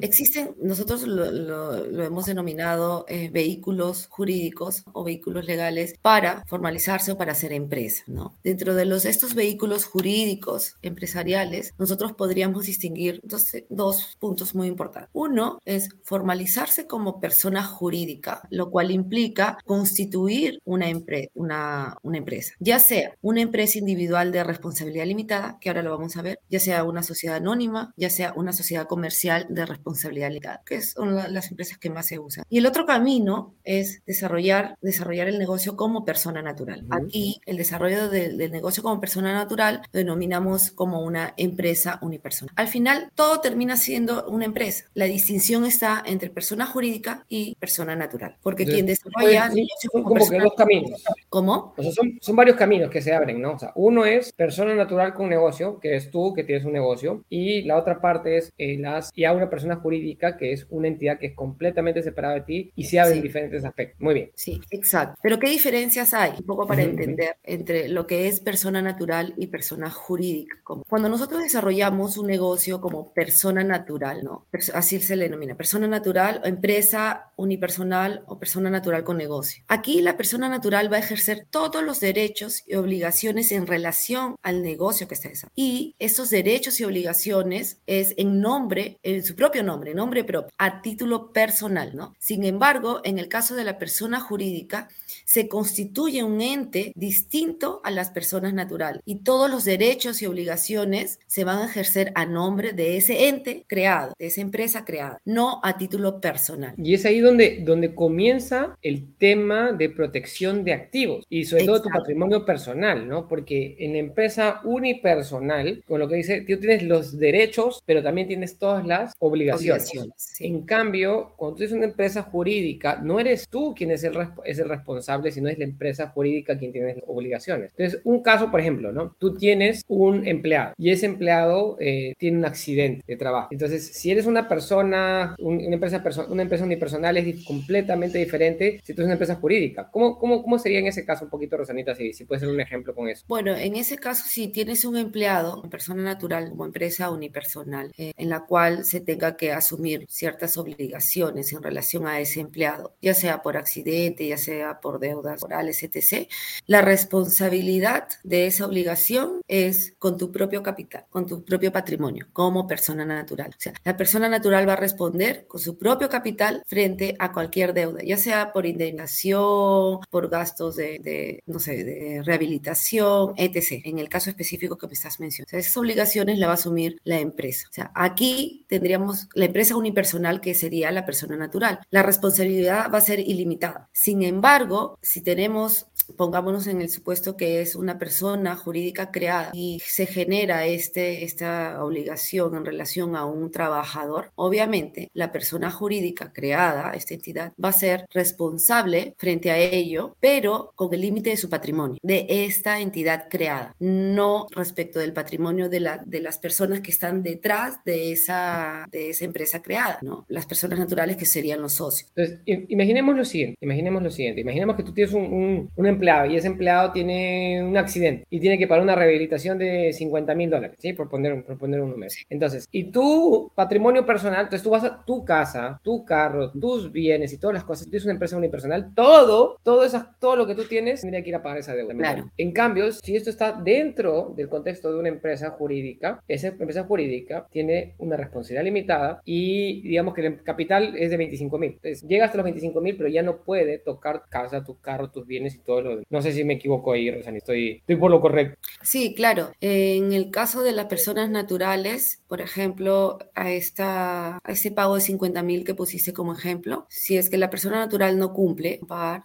Existen, 0.00 0.54
nosotros 0.62 1.06
lo, 1.06 1.30
lo, 1.30 2.04
hemos 2.04 2.26
denominado 2.26 3.04
eh, 3.08 3.30
vehículos 3.32 4.06
jurídicos 4.08 4.84
o 4.92 5.04
vehículos 5.04 5.44
legales 5.46 5.55
para 6.02 6.44
formalizarse 6.46 7.12
o 7.12 7.18
para 7.18 7.34
ser 7.34 7.52
empresa, 7.52 8.04
¿no? 8.06 8.34
Dentro 8.42 8.74
de 8.74 8.84
los, 8.84 9.04
estos 9.04 9.34
vehículos 9.34 9.84
jurídicos 9.84 10.76
empresariales, 10.82 11.74
nosotros 11.78 12.12
podríamos 12.12 12.66
distinguir 12.66 13.20
dos, 13.24 13.52
dos 13.68 14.16
puntos 14.18 14.54
muy 14.54 14.68
importantes. 14.68 15.10
Uno 15.12 15.60
es 15.64 15.88
formalizarse 16.04 16.86
como 16.86 17.20
persona 17.20 17.62
jurídica, 17.62 18.42
lo 18.50 18.70
cual 18.70 18.90
implica 18.90 19.58
constituir 19.64 20.60
una, 20.64 20.86
una, 21.34 21.96
una 22.02 22.18
empresa, 22.18 22.54
ya 22.58 22.78
sea 22.78 23.14
una 23.22 23.40
empresa 23.40 23.78
individual 23.78 24.32
de 24.32 24.44
responsabilidad 24.44 25.06
limitada, 25.06 25.58
que 25.60 25.68
ahora 25.68 25.82
lo 25.82 25.90
vamos 25.96 26.16
a 26.16 26.22
ver, 26.22 26.38
ya 26.48 26.60
sea 26.60 26.84
una 26.84 27.02
sociedad 27.02 27.36
anónima, 27.36 27.92
ya 27.96 28.10
sea 28.10 28.32
una 28.36 28.52
sociedad 28.52 28.86
comercial 28.86 29.46
de 29.48 29.66
responsabilidad 29.66 30.28
limitada, 30.28 30.62
que 30.64 30.80
son 30.82 31.14
las 31.14 31.50
empresas 31.50 31.78
que 31.78 31.90
más 31.90 32.06
se 32.06 32.18
usan. 32.18 32.44
Y 32.48 32.58
el 32.58 32.66
otro 32.66 32.86
camino 32.86 33.54
es 33.64 34.02
desarrollar, 34.06 34.76
desarrollar 34.80 35.28
el 35.28 35.38
negocio 35.38 35.45
negocio 35.46 35.76
como 35.76 36.04
persona 36.04 36.42
natural. 36.42 36.84
Aquí 36.90 37.40
el 37.46 37.56
desarrollo 37.56 38.08
del 38.08 38.50
negocio 38.50 38.82
como 38.82 39.00
persona 39.00 39.32
natural 39.32 39.82
lo 39.92 39.98
denominamos 39.98 40.72
como 40.72 41.02
una 41.02 41.34
empresa 41.36 42.00
unipersonal. 42.02 42.52
Al 42.56 42.66
final, 42.66 43.12
todo 43.14 43.40
termina 43.40 43.76
siendo 43.76 44.26
una 44.26 44.44
empresa. 44.44 44.86
La 44.94 45.04
distinción 45.04 45.64
está 45.64 46.02
entre 46.04 46.30
persona 46.30 46.66
jurídica 46.66 47.24
y 47.28 47.54
persona 47.60 47.94
natural, 47.94 48.36
porque 48.42 48.64
quien 48.64 48.86
desarrolla 48.86 49.50
son 49.92 50.02
como 50.02 50.28
que 50.28 50.40
dos 50.40 50.54
caminos. 50.56 51.04
¿Cómo? 51.28 51.74
son, 51.94 52.18
son, 52.20 52.34
varios 52.34 52.56
caminos 52.56 52.90
que 52.90 53.00
se 53.00 53.14
abren, 53.14 53.40
¿no? 53.40 53.52
O 53.52 53.58
sea, 53.58 53.70
uno 53.76 54.04
es 54.04 54.32
persona 54.32 54.74
natural 54.74 55.14
con 55.14 55.28
negocio, 55.28 55.78
que 55.78 55.94
es 55.94 56.10
tú 56.10 56.34
que 56.34 56.42
tienes 56.42 56.64
un 56.64 56.72
negocio, 56.72 57.24
y 57.28 57.62
la 57.62 57.76
otra 57.76 58.00
parte 58.00 58.36
es 58.36 58.52
eh, 58.58 58.78
las 58.78 59.12
y 59.14 59.24
a 59.24 59.32
una 59.32 59.48
persona 59.48 59.76
jurídica 59.76 60.36
que 60.36 60.52
es 60.52 60.66
una 60.70 60.88
entidad 60.88 61.18
que 61.18 61.26
es 61.26 61.34
completamente 61.34 62.02
separada 62.02 62.34
de 62.34 62.40
ti 62.40 62.72
y 62.74 62.84
se 62.84 62.98
abre 62.98 63.14
en 63.14 63.22
diferentes 63.22 63.64
aspectos. 63.64 64.00
Muy 64.00 64.14
bien. 64.14 64.30
Sí, 64.34 64.60
exacto. 64.70 65.18
Pero 65.22 65.35
Pero 65.36 65.48
¿qué 65.48 65.52
diferencias 65.52 66.14
hay? 66.14 66.30
Un 66.38 66.46
poco 66.46 66.66
para 66.66 66.82
entender 66.82 67.36
entre 67.42 67.90
lo 67.90 68.06
que 68.06 68.26
es 68.26 68.40
persona 68.40 68.80
natural 68.80 69.34
y 69.36 69.48
persona 69.48 69.90
jurídica. 69.90 70.56
Cuando 70.88 71.10
nosotros 71.10 71.42
desarrollamos 71.42 72.16
un 72.16 72.26
negocio 72.26 72.80
como 72.80 73.12
persona 73.12 73.62
natural, 73.62 74.24
¿no? 74.24 74.46
Así 74.72 74.98
se 74.98 75.14
le 75.14 75.24
denomina, 75.24 75.54
persona 75.54 75.86
natural, 75.86 76.40
empresa 76.44 77.32
unipersonal 77.36 78.24
o 78.28 78.38
persona 78.38 78.70
natural 78.70 79.04
con 79.04 79.18
negocio. 79.18 79.62
Aquí 79.68 80.00
la 80.00 80.16
persona 80.16 80.48
natural 80.48 80.90
va 80.90 80.96
a 80.96 81.00
ejercer 81.00 81.46
todos 81.50 81.84
los 81.84 82.00
derechos 82.00 82.62
y 82.66 82.76
obligaciones 82.76 83.52
en 83.52 83.66
relación 83.66 84.36
al 84.42 84.62
negocio 84.62 85.06
que 85.06 85.14
está 85.14 85.28
desarrollando. 85.28 85.52
Y 85.54 85.96
esos 85.98 86.30
derechos 86.30 86.80
y 86.80 86.84
obligaciones 86.84 87.76
es 87.86 88.14
en 88.16 88.40
nombre, 88.40 88.98
en 89.02 89.22
su 89.22 89.36
propio 89.36 89.62
nombre, 89.62 89.92
nombre 89.92 90.24
propio, 90.24 90.50
a 90.56 90.80
título 90.80 91.30
personal, 91.34 91.94
¿no? 91.94 92.14
Sin 92.18 92.42
embargo, 92.44 93.02
en 93.04 93.18
el 93.18 93.28
caso 93.28 93.54
de 93.54 93.64
la 93.64 93.78
persona 93.78 94.18
jurídica, 94.18 94.88
se 95.26 95.48
constituye 95.48 96.22
un 96.22 96.40
ente 96.40 96.92
distinto 96.94 97.80
a 97.84 97.90
las 97.90 98.10
personas 98.10 98.54
naturales 98.54 99.02
y 99.04 99.16
todos 99.16 99.50
los 99.50 99.64
derechos 99.64 100.22
y 100.22 100.26
obligaciones 100.26 101.18
se 101.26 101.44
van 101.44 101.58
a 101.58 101.66
ejercer 101.66 102.12
a 102.14 102.24
nombre 102.24 102.72
de 102.72 102.96
ese 102.96 103.28
ente 103.28 103.64
creado, 103.66 104.14
de 104.18 104.26
esa 104.26 104.40
empresa 104.40 104.84
creada, 104.84 105.20
no 105.24 105.60
a 105.62 105.76
título 105.76 106.20
personal. 106.20 106.74
Y 106.78 106.94
es 106.94 107.04
ahí 107.04 107.20
donde, 107.20 107.62
donde 107.64 107.94
comienza 107.94 108.78
el 108.82 109.14
tema 109.16 109.72
de 109.72 109.90
protección 109.90 110.64
de 110.64 110.72
activos 110.72 111.26
y 111.28 111.44
sobre 111.44 111.66
todo 111.66 111.82
tu 111.82 111.88
patrimonio 111.90 112.44
personal, 112.44 113.08
¿no? 113.08 113.26
Porque 113.28 113.76
en 113.80 113.96
empresa 113.96 114.60
unipersonal, 114.64 115.82
con 115.86 116.00
lo 116.00 116.08
que 116.08 116.16
dice, 116.16 116.42
tú 116.42 116.58
tienes 116.58 116.82
los 116.82 117.18
derechos, 117.18 117.82
pero 117.84 118.02
también 118.02 118.28
tienes 118.28 118.58
todas 118.58 118.86
las 118.86 119.14
obligaciones. 119.18 120.40
En 120.40 120.62
cambio, 120.62 121.32
cuando 121.36 121.54
tú 121.54 121.58
tienes 121.58 121.76
una 121.76 121.86
empresa 121.86 122.22
jurídica, 122.22 123.00
no 123.02 123.18
eres 123.18 123.48
tú 123.48 123.74
quien 123.74 123.90
es 123.90 124.04
el, 124.04 124.16
es 124.44 124.58
el 124.58 124.68
responsable, 124.68 125.15
sino 125.30 125.48
es 125.48 125.58
la 125.58 125.64
empresa 125.64 126.08
jurídica 126.08 126.58
quien 126.58 126.72
tiene 126.72 126.94
las 126.94 127.04
obligaciones. 127.06 127.72
Entonces, 127.76 128.00
un 128.04 128.22
caso, 128.22 128.50
por 128.50 128.60
ejemplo, 128.60 128.92
¿no? 128.92 129.14
Tú 129.18 129.36
tienes 129.36 129.84
un 129.88 130.26
empleado 130.26 130.74
y 130.78 130.90
ese 130.90 131.06
empleado 131.06 131.76
eh, 131.80 132.14
tiene 132.18 132.38
un 132.38 132.44
accidente 132.44 133.02
de 133.06 133.16
trabajo. 133.16 133.48
Entonces, 133.50 133.86
si 133.86 134.10
eres 134.10 134.26
una 134.26 134.48
persona, 134.48 135.34
una, 135.38 135.74
empresa 135.74 136.02
una 136.28 136.42
empresa 136.42 136.64
unipersonal 136.64 137.16
es 137.16 137.44
completamente 137.44 138.18
diferente 138.18 138.80
si 138.82 138.94
tú 138.94 139.02
eres 139.02 139.06
una 139.06 139.14
empresa 139.14 139.36
jurídica. 139.36 139.88
¿Cómo, 139.90 140.18
cómo, 140.18 140.42
cómo 140.42 140.58
sería 140.58 140.78
en 140.78 140.86
ese 140.86 141.04
caso 141.04 141.24
un 141.24 141.30
poquito, 141.30 141.56
Rosanita, 141.56 141.94
si, 141.94 142.12
si 142.12 142.24
puede 142.24 142.40
ser 142.40 142.48
un 142.48 142.60
ejemplo 142.60 142.94
con 142.94 143.08
eso? 143.08 143.24
Bueno, 143.28 143.54
en 143.56 143.76
ese 143.76 143.98
caso, 143.98 144.24
si 144.26 144.48
tienes 144.48 144.84
un 144.84 144.96
empleado, 144.96 145.62
persona 145.62 146.02
natural 146.02 146.50
como 146.50 146.64
empresa 146.64 147.10
unipersonal, 147.10 147.92
eh, 147.96 148.12
en 148.16 148.28
la 148.28 148.40
cual 148.40 148.84
se 148.84 149.00
tenga 149.00 149.36
que 149.36 149.52
asumir 149.52 150.06
ciertas 150.08 150.56
obligaciones 150.56 151.52
en 151.52 151.62
relación 151.62 152.06
a 152.06 152.20
ese 152.20 152.40
empleado, 152.40 152.94
ya 153.00 153.14
sea 153.14 153.42
por 153.42 153.56
accidente, 153.56 154.26
ya 154.26 154.38
sea 154.38 154.80
por 154.80 154.98
deudas 155.08 155.42
orales, 155.42 155.82
etc., 155.82 156.28
la 156.66 156.82
responsabilidad 156.82 158.08
de 158.24 158.46
esa 158.46 158.66
obligación 158.66 159.40
es 159.48 159.94
con 159.98 160.16
tu 160.16 160.32
propio 160.32 160.62
capital, 160.62 161.04
con 161.10 161.26
tu 161.26 161.44
propio 161.44 161.72
patrimonio, 161.72 162.26
como 162.32 162.66
persona 162.66 163.04
natural. 163.04 163.50
O 163.50 163.60
sea, 163.60 163.72
la 163.84 163.96
persona 163.96 164.28
natural 164.28 164.68
va 164.68 164.74
a 164.74 164.76
responder 164.76 165.46
con 165.46 165.60
su 165.60 165.78
propio 165.78 166.08
capital 166.08 166.62
frente 166.66 167.16
a 167.18 167.32
cualquier 167.32 167.72
deuda, 167.72 168.02
ya 168.02 168.16
sea 168.16 168.52
por 168.52 168.66
indemnización, 168.66 170.00
por 170.10 170.28
gastos 170.28 170.76
de, 170.76 171.42
no 171.46 171.58
sé, 171.58 171.84
de 171.84 172.22
rehabilitación, 172.24 173.34
etc. 173.36 173.82
En 173.84 173.98
el 173.98 174.08
caso 174.08 174.30
específico 174.30 174.76
que 174.76 174.86
me 174.86 174.94
estás 174.94 175.20
mencionando. 175.20 175.48
O 175.48 175.50
sea, 175.50 175.58
esas 175.60 175.76
obligaciones 175.76 176.38
las 176.38 176.48
va 176.48 176.52
a 176.52 176.54
asumir 176.54 177.00
la 177.04 177.20
empresa. 177.20 177.66
O 177.70 177.72
sea, 177.72 177.92
aquí 177.94 178.64
tendríamos 178.68 179.28
la 179.34 179.46
empresa 179.46 179.76
unipersonal 179.76 180.40
que 180.40 180.54
sería 180.54 180.90
la 180.90 181.06
persona 181.06 181.36
natural. 181.36 181.80
La 181.90 182.02
responsabilidad 182.02 182.90
va 182.92 182.98
a 182.98 183.02
ser 183.02 183.20
ilimitada. 183.20 183.88
Sin 183.92 184.22
embargo, 184.22 184.95
si 185.02 185.20
tenemos 185.20 185.86
pongámonos 186.16 186.66
en 186.66 186.80
el 186.80 186.90
supuesto 186.90 187.36
que 187.36 187.60
es 187.60 187.74
una 187.74 187.98
persona 187.98 188.56
jurídica 188.56 189.10
creada 189.10 189.50
y 189.52 189.80
se 189.84 190.06
genera 190.06 190.66
este, 190.66 191.24
esta 191.24 191.82
obligación 191.84 192.54
en 192.54 192.64
relación 192.64 193.16
a 193.16 193.24
un 193.24 193.50
trabajador, 193.50 194.30
obviamente 194.34 195.10
la 195.14 195.32
persona 195.32 195.70
jurídica 195.70 196.32
creada, 196.32 196.92
esta 196.92 197.14
entidad, 197.14 197.52
va 197.62 197.70
a 197.70 197.72
ser 197.72 198.06
responsable 198.12 199.14
frente 199.18 199.50
a 199.50 199.58
ello, 199.58 200.16
pero 200.20 200.72
con 200.74 200.92
el 200.92 201.00
límite 201.00 201.30
de 201.30 201.36
su 201.36 201.48
patrimonio, 201.48 201.98
de 202.02 202.26
esta 202.28 202.80
entidad 202.80 203.28
creada, 203.28 203.74
no 203.78 204.46
respecto 204.50 204.98
del 204.98 205.12
patrimonio 205.12 205.68
de, 205.68 205.80
la, 205.80 206.02
de 206.04 206.20
las 206.20 206.38
personas 206.38 206.80
que 206.80 206.90
están 206.90 207.22
detrás 207.22 207.78
de 207.84 208.12
esa, 208.12 208.86
de 208.90 209.10
esa 209.10 209.24
empresa 209.24 209.62
creada, 209.62 209.98
¿no? 210.02 210.24
Las 210.28 210.46
personas 210.46 210.78
naturales 210.78 211.16
que 211.16 211.26
serían 211.26 211.60
los 211.60 211.74
socios. 211.74 212.10
Entonces, 212.14 212.40
imaginemos 212.68 213.16
lo 213.16 213.24
siguiente, 213.24 213.58
imaginemos 213.60 214.02
lo 214.02 214.10
siguiente, 214.10 214.40
imaginemos 214.40 214.76
que 214.76 214.82
tú 214.82 214.92
tienes 214.92 215.14
un, 215.14 215.70
un 215.74 215.86
empleado 215.96 216.26
y 216.26 216.36
ese 216.36 216.46
empleado 216.46 216.92
tiene 216.92 217.62
un 217.64 217.76
accidente 217.76 218.26
y 218.30 218.40
tiene 218.40 218.58
que 218.58 218.66
pagar 218.66 218.82
una 218.82 218.94
rehabilitación 218.94 219.58
de 219.58 219.92
50 219.92 220.34
mil 220.34 220.50
dólares, 220.50 220.76
¿sí? 220.78 220.92
Por 220.92 221.08
poner, 221.08 221.44
por 221.44 221.58
poner 221.58 221.80
un 221.80 221.90
número. 221.90 222.06
Entonces, 222.28 222.68
y 222.70 222.84
tu 222.90 223.50
patrimonio 223.54 224.04
personal, 224.06 224.42
entonces 224.42 224.62
tú 224.62 224.70
vas 224.70 224.84
a 224.84 225.04
tu 225.04 225.24
casa, 225.24 225.80
tu 225.82 226.04
carro, 226.04 226.52
tus 226.52 226.92
bienes 226.92 227.32
y 227.32 227.38
todas 227.38 227.54
las 227.54 227.64
cosas, 227.64 227.84
tú 227.84 227.90
tienes 227.90 228.04
una 228.04 228.14
empresa 228.14 228.36
unipersonal, 228.36 228.92
todo, 228.94 229.58
todo, 229.62 229.84
esa, 229.84 230.14
todo 230.20 230.36
lo 230.36 230.46
que 230.46 230.54
tú 230.54 230.64
tienes, 230.64 231.00
tendría 231.00 231.22
que 231.22 231.30
ir 231.30 231.34
a 231.34 231.42
pagar 231.42 231.58
esa 231.58 231.74
deuda. 231.74 231.94
Claro. 231.94 232.30
En 232.36 232.52
cambio, 232.52 232.92
si 232.92 233.16
esto 233.16 233.30
está 233.30 233.52
dentro 233.52 234.32
del 234.36 234.48
contexto 234.48 234.92
de 234.92 234.98
una 234.98 235.08
empresa 235.08 235.50
jurídica, 235.50 236.22
esa 236.28 236.48
empresa 236.48 236.84
jurídica 236.84 237.46
tiene 237.50 237.94
una 237.98 238.16
responsabilidad 238.16 238.64
limitada 238.64 239.20
y 239.24 239.82
digamos 239.82 240.14
que 240.14 240.26
el 240.26 240.42
capital 240.42 240.94
es 240.96 241.10
de 241.10 241.16
25 241.16 241.58
mil. 241.58 241.72
Entonces, 241.72 242.02
llega 242.02 242.26
hasta 242.26 242.38
los 242.38 242.44
25 242.44 242.80
mil, 242.80 242.96
pero 242.96 243.08
ya 243.08 243.22
no 243.22 243.38
puede 243.38 243.78
tocar 243.78 244.24
casa, 244.28 244.64
tu 244.64 244.78
carro, 244.80 245.10
tus 245.10 245.26
bienes 245.26 245.54
y 245.54 245.58
todo 245.58 245.82
No 246.10 246.22
sé 246.22 246.32
si 246.32 246.44
me 246.44 246.54
equivoco 246.54 246.92
ahí, 246.92 247.10
Rosani, 247.10 247.38
estoy, 247.38 247.78
estoy 247.78 247.96
por 247.96 248.10
lo 248.10 248.20
correcto. 248.20 248.58
Sí, 248.82 249.14
claro. 249.14 249.52
En 249.60 250.12
el 250.12 250.30
caso 250.30 250.62
de 250.62 250.72
las 250.72 250.86
personas 250.86 251.30
naturales, 251.30 252.22
por 252.28 252.40
ejemplo, 252.40 253.18
a, 253.34 253.50
esta, 253.50 254.36
a 254.36 254.52
ese 254.52 254.70
pago 254.70 254.94
de 254.96 255.00
50 255.00 255.42
mil 255.42 255.64
que 255.64 255.74
pusiste 255.74 256.12
como 256.12 256.34
ejemplo, 256.34 256.86
si 256.88 257.16
es 257.16 257.30
que 257.30 257.38
la 257.38 257.50
persona 257.50 257.76
natural 257.78 258.18
no 258.18 258.32
cumple, 258.32 258.80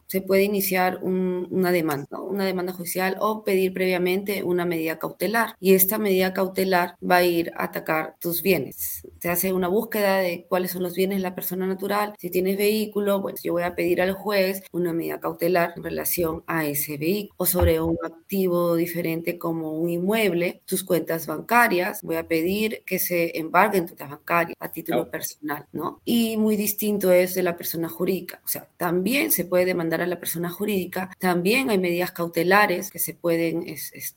se 0.08 0.22
puede 0.22 0.44
iniciar 0.44 1.00
una 1.04 1.72
demanda, 1.72 2.20
una 2.20 2.46
demanda 2.46 2.74
judicial 2.74 3.18
o 3.20 3.44
pedir 3.44 3.74
previamente 3.74 4.44
una 4.44 4.66
medida 4.66 5.00
cautelar. 5.00 5.56
Y 5.60 5.74
esta 5.74 5.98
medida 5.98 6.34
cautelar 6.34 6.96
va 7.02 7.18
a 7.18 7.24
ir 7.24 7.52
a 7.56 7.66
atacar 7.66 8.16
tus 8.20 8.42
bienes. 8.42 9.08
Se 9.20 9.30
hace 9.30 9.54
una 9.54 9.68
búsqueda 9.68 10.18
de 10.18 10.46
cuáles 10.48 10.72
son 10.72 10.84
los 10.84 10.96
bienes 10.96 11.18
de 11.18 11.24
la 11.24 11.36
persona 11.36 11.68
natural. 11.68 12.16
Si 12.20 12.30
tienes 12.30 12.58
vehículo, 12.58 13.22
pues 13.22 13.42
yo 13.44 13.54
voy 13.54 13.64
a 13.64 13.76
pedir 13.76 14.02
al 14.02 14.14
juez 14.14 14.64
una 14.72 14.94
medida 14.94 15.20
cautelar 15.20 15.74
en 15.76 15.84
relación 15.84 16.44
a 16.48 16.66
ese 16.66 16.98
vehículo 16.98 17.36
o 17.38 17.46
sobre 17.46 17.82
un 17.82 17.98
activo 18.04 18.76
diferente 18.76 19.38
como 19.38 19.74
un 19.74 19.90
inmueble, 19.90 20.62
tus 20.66 20.84
cuentas 20.84 21.28
bancarias. 21.28 22.02
Voy 22.02 22.16
a 22.16 22.28
pedir 22.28 22.84
que 22.92 23.00
se 23.00 23.40
embarguen 23.40 23.86
tus 23.86 23.98
bancarias 23.98 24.58
a 24.60 24.70
título 24.70 25.10
personal, 25.10 25.66
¿no? 25.72 26.02
Y 26.04 26.36
muy 26.36 26.58
distinto 26.58 27.10
es 27.10 27.34
de 27.34 27.42
la 27.42 27.56
persona 27.56 27.88
jurídica. 27.88 28.42
O 28.44 28.50
sea, 28.50 28.68
también 28.76 29.32
se 29.32 29.46
puede 29.46 29.64
demandar 29.64 30.02
a 30.02 30.08
la 30.08 30.20
persona 30.20 30.50
jurídica, 30.50 31.10
también 31.18 31.70
hay 31.70 31.78
medidas 31.78 32.12
cautelares 32.12 32.92
que 32.92 33.00
se 33.00 33.14
pueden 33.14 33.64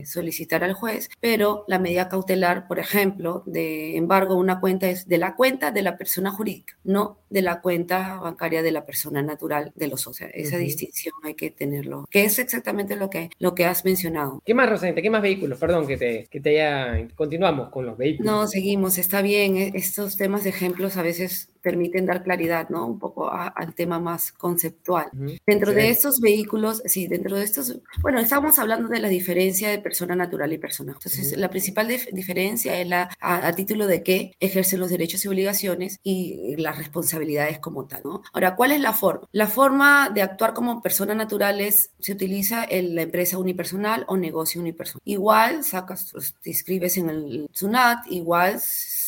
solicitar 0.05 0.65
al 0.65 0.73
juez, 0.73 1.09
pero 1.21 1.65
la 1.69 1.79
medida 1.79 2.09
cautelar, 2.09 2.67
por 2.67 2.81
ejemplo, 2.81 3.45
de 3.47 3.97
embargo 3.97 4.35
una 4.35 4.59
cuenta 4.59 4.89
es 4.89 5.07
de 5.07 5.19
la 5.19 5.37
cuenta 5.37 5.71
de 5.71 5.83
la 5.83 5.97
persona 5.97 6.33
jurídica, 6.33 6.77
no 6.83 7.19
de 7.31 7.43
la 7.43 7.61
cuenta 7.61 8.17
bancaria 8.17 8.61
de 8.61 8.73
la 8.73 8.85
persona 8.85 9.23
natural 9.23 9.71
de 9.77 9.87
los 9.87 10.01
socios. 10.01 10.31
Esa 10.35 10.57
distinción 10.57 11.15
hay 11.23 11.35
que 11.35 11.53
tenerlo, 11.53 12.07
que 12.11 12.25
es 12.25 12.41
exactamente 12.41 12.97
lo 12.97 13.09
que, 13.09 13.31
lo 13.39 13.55
que 13.55 13.67
has 13.67 13.85
mencionado. 13.85 14.43
¿Qué 14.45 14.53
más, 14.53 14.69
Rosanita? 14.69 15.01
¿Qué 15.01 15.11
más 15.11 15.23
vehículos? 15.23 15.61
Perdón 15.61 15.87
que 15.87 15.97
te, 15.97 16.27
que 16.29 16.41
te 16.41 16.51
haya... 16.51 17.09
Continuamos 17.15 17.69
con 17.71 17.87
los 17.87 17.97
vehículos. 17.97 18.33
No, 18.33 18.47
seguimos, 18.65 18.97
está 18.99 19.21
bien. 19.23 19.57
E, 19.59 19.73
estos 19.75 20.17
temas 20.17 20.43
de 20.45 20.51
ejemplos 20.51 20.97
a 20.97 21.03
veces 21.03 21.54
permiten 21.65 22.05
dar 22.05 22.23
claridad, 22.23 22.69
¿no? 22.69 22.87
Un 22.87 22.99
poco 22.99 23.33
al 23.33 23.75
tema 23.75 23.99
más 23.99 24.33
conceptual. 24.33 25.09
Dentro 25.47 25.73
de 25.73 25.89
estos 25.89 26.21
vehículos, 26.21 26.83
sí, 26.85 27.09
dentro 27.09 27.39
de 27.39 27.45
estos, 27.45 27.81
bueno, 28.03 28.21
estamos 28.21 28.59
hablando 28.59 28.91
de 28.91 29.01
la 29.01 29.09
diferencia 29.09 29.71
de 29.71 29.79
persona 29.79 30.15
natural 30.15 30.53
y 30.53 30.59
persona. 30.59 30.93
Entonces, 30.93 31.37
la 31.39 31.49
principal 31.49 31.89
diferencia 31.89 32.79
es 32.79 32.87
la, 32.87 33.09
a, 33.19 33.53
título 33.55 33.87
de 33.87 34.03
qué 34.03 34.33
ejercen 34.41 34.79
los 34.79 34.91
derechos 34.91 35.25
y 35.25 35.29
obligaciones 35.29 35.99
y 36.03 36.55
las 36.59 36.77
responsabilidades 36.77 37.59
como 37.61 37.87
tal, 37.87 38.03
¿no? 38.05 38.23
Ahora, 38.35 38.57
¿cuál 38.57 38.73
es 38.73 38.81
la 38.81 38.93
forma? 38.93 39.27
La 39.33 39.47
forma 39.47 40.11
de 40.11 40.21
actuar 40.21 40.53
como 40.53 40.83
persona 40.83 41.15
natural 41.15 41.63
es, 41.63 41.93
se 41.99 42.13
utiliza 42.13 42.63
en 42.69 42.95
la 42.95 43.03
empresa 43.03 43.39
unipersonal 43.39 44.05
o 44.09 44.19
negocio 44.19 44.61
unipersonal. 44.61 45.01
Igual, 45.07 45.65
sacas, 45.65 46.11
pues, 46.13 46.35
te 46.43 46.51
inscribes 46.51 46.99
en 46.99 47.09
el 47.09 47.49
SUNAT, 47.53 48.07
igual 48.11 48.61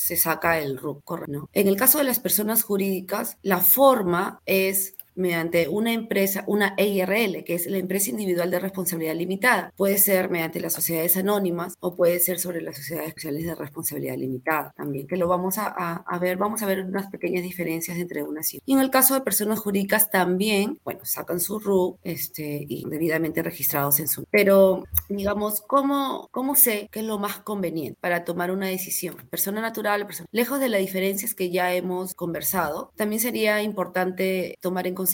se 0.07 0.17
saca 0.17 0.61
el 0.61 0.79
RUC, 0.79 1.27
¿no? 1.27 1.51
En 1.53 1.67
el 1.67 1.77
caso 1.77 1.99
de 1.99 2.05
las 2.05 2.21
personas 2.21 2.63
jurídicas, 2.63 3.39
la 3.43 3.59
forma 3.59 4.41
es 4.47 4.95
mediante 5.17 5.69
una 5.69 5.93
empresa, 5.93 6.45
una 6.47 6.75
EIRL, 6.77 7.43
que 7.45 7.55
es 7.55 7.67
la 7.67 7.79
empresa 7.79 8.11
individual 8.11 8.51
de 8.51 8.61
responsabilidad 8.61 9.15
limitada. 9.15 9.73
Puede 9.77 9.99
ser 9.99 10.31
mediante 10.31 10.61
las 10.61 10.75
sociedades 10.75 11.17
anónimas 11.17 11.75
o 11.81 11.97
puede 11.97 12.21
ser 12.21 12.39
sobre 12.39 12.61
las 12.61 12.77
sociedades 12.77 13.09
especiales 13.09 13.45
de 13.45 13.55
responsabilidad 13.55 14.17
limitada 14.17 14.73
también, 14.77 15.07
que 15.07 15.17
lo 15.17 15.27
vamos 15.27 15.59
a, 15.59 15.67
a, 15.67 16.19
ver, 16.19 16.37
vamos 16.37 16.63
a 16.63 16.67
ver 16.67 16.85
unas 16.85 17.11
pequeñas 17.11 17.43
diferencias 17.43 17.99
entre 17.99 18.23
unas 18.23 18.53
y 18.55 18.61
Y 18.65 18.75
en 18.75 18.81
el 18.81 18.91
caso 18.91 19.15
de 19.15 19.23
personas 19.23 19.59
jurídicas 19.59 20.11
también, 20.11 20.79
bueno, 20.85 21.01
sacan 21.05 21.41
su 21.41 21.59
RUC 21.59 21.99
este, 22.05 22.65
y 22.69 22.85
debidamente 22.89 23.43
registrados 23.43 24.01
en 24.01 24.09
su... 24.09 24.25
Pero, 24.31 24.85
digamos, 25.09 25.63
¿cómo, 25.63 26.29
¿cómo 26.31 26.55
sé 26.55 26.89
qué 26.93 27.01
es 27.01 27.07
lo 27.07 27.19
más 27.19 27.41
conveniente 27.41 27.99
para 28.01 28.25
tomar 28.25 28.51
una 28.51 28.67
decisión? 28.67 29.17
Persona 29.31 29.61
natural, 29.61 30.07
persona... 30.07 30.29
Lejos 30.31 30.61
de 30.61 30.69
las 30.69 30.81
diferencias 30.81 31.35
que 31.35 31.51
ya 31.51 31.73
hemos 31.75 32.15
conversado, 32.15 32.93
también 32.97 33.21
sería 33.21 33.63
importante 33.63 34.59
tomar 34.61 34.87
en 34.87 34.95
consideración 34.95 35.06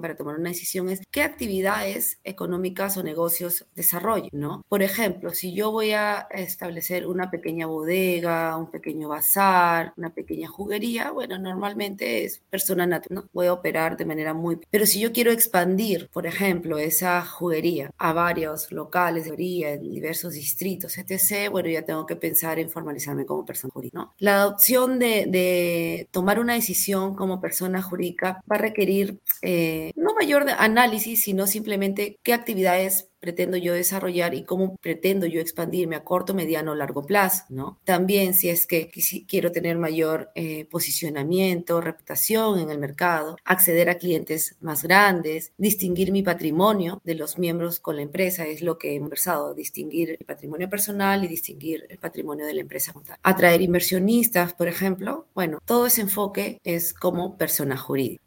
para 0.00 0.16
tomar 0.16 0.38
una 0.38 0.50
decisión 0.50 0.88
es 0.88 1.00
qué 1.10 1.22
actividades 1.22 2.18
económicas 2.24 2.96
o 2.96 3.02
negocios 3.02 3.66
desarrollo, 3.74 4.28
¿no? 4.32 4.64
Por 4.68 4.82
ejemplo, 4.82 5.30
si 5.30 5.54
yo 5.54 5.70
voy 5.70 5.92
a 5.92 6.26
establecer 6.30 7.06
una 7.06 7.30
pequeña 7.30 7.66
bodega, 7.66 8.56
un 8.56 8.70
pequeño 8.70 9.08
bazar, 9.08 9.92
una 9.96 10.10
pequeña 10.10 10.48
juguería, 10.48 11.10
bueno, 11.10 11.38
normalmente 11.38 12.24
es 12.24 12.42
persona 12.50 12.86
natural, 12.86 13.22
¿no? 13.24 13.30
Voy 13.32 13.46
a 13.46 13.52
operar 13.52 13.96
de 13.96 14.04
manera 14.04 14.34
muy... 14.34 14.58
Pero 14.70 14.86
si 14.86 15.00
yo 15.00 15.12
quiero 15.12 15.30
expandir, 15.30 16.08
por 16.12 16.26
ejemplo, 16.26 16.78
esa 16.78 17.24
juguería 17.24 17.90
a 17.98 18.12
varios 18.12 18.72
locales 18.72 19.24
de 19.24 19.30
juguería 19.30 19.72
en 19.72 19.90
diversos 19.90 20.34
distritos, 20.34 20.98
etc., 20.98 21.50
bueno, 21.50 21.68
ya 21.68 21.82
tengo 21.82 22.06
que 22.06 22.16
pensar 22.16 22.58
en 22.58 22.70
formalizarme 22.70 23.26
como 23.26 23.44
persona 23.44 23.72
jurídica, 23.72 23.98
¿no? 23.98 24.14
La 24.18 24.36
adopción 24.36 24.98
de, 24.98 25.26
de 25.28 26.08
tomar 26.10 26.40
una 26.40 26.54
decisión 26.54 27.14
como 27.14 27.40
persona 27.40 27.82
jurídica 27.82 28.42
va 28.50 28.56
a 28.56 28.60
requerir 28.60 29.20
eh, 29.42 29.92
no 29.96 30.14
mayor 30.14 30.46
análisis, 30.58 31.22
sino 31.22 31.46
simplemente 31.46 32.18
qué 32.22 32.32
actividades 32.32 33.08
pretendo 33.18 33.56
yo 33.56 33.74
desarrollar 33.74 34.34
y 34.34 34.44
cómo 34.44 34.76
pretendo 34.76 35.26
yo 35.26 35.40
expandirme 35.40 35.96
a 35.96 36.04
corto, 36.04 36.32
mediano 36.32 36.72
o 36.72 36.74
largo 36.74 37.04
plazo, 37.04 37.44
¿no? 37.48 37.80
También 37.84 38.34
si 38.34 38.50
es 38.50 38.66
que 38.66 38.90
quiero 39.26 39.50
tener 39.50 39.78
mayor 39.78 40.30
eh, 40.36 40.66
posicionamiento, 40.66 41.80
reputación 41.80 42.60
en 42.60 42.70
el 42.70 42.78
mercado, 42.78 43.36
acceder 43.44 43.90
a 43.90 43.98
clientes 43.98 44.56
más 44.60 44.84
grandes, 44.84 45.52
distinguir 45.56 46.12
mi 46.12 46.22
patrimonio 46.22 47.00
de 47.04 47.16
los 47.16 47.36
miembros 47.36 47.80
con 47.80 47.96
la 47.96 48.02
empresa, 48.02 48.46
es 48.46 48.62
lo 48.62 48.78
que 48.78 48.94
hemos 48.94 49.06
conversado, 49.06 49.54
distinguir 49.54 50.16
el 50.18 50.26
patrimonio 50.26 50.68
personal 50.68 51.24
y 51.24 51.28
distinguir 51.28 51.86
el 51.88 51.98
patrimonio 51.98 52.44
de 52.44 52.54
la 52.54 52.60
empresa. 52.62 52.92
Atraer 53.22 53.62
inversionistas, 53.62 54.52
por 54.52 54.66
ejemplo, 54.66 55.26
bueno, 55.32 55.60
todo 55.64 55.86
ese 55.86 56.00
enfoque 56.00 56.60
es 56.64 56.92
como 56.92 57.38
persona 57.38 57.76
jurídica. 57.76 58.25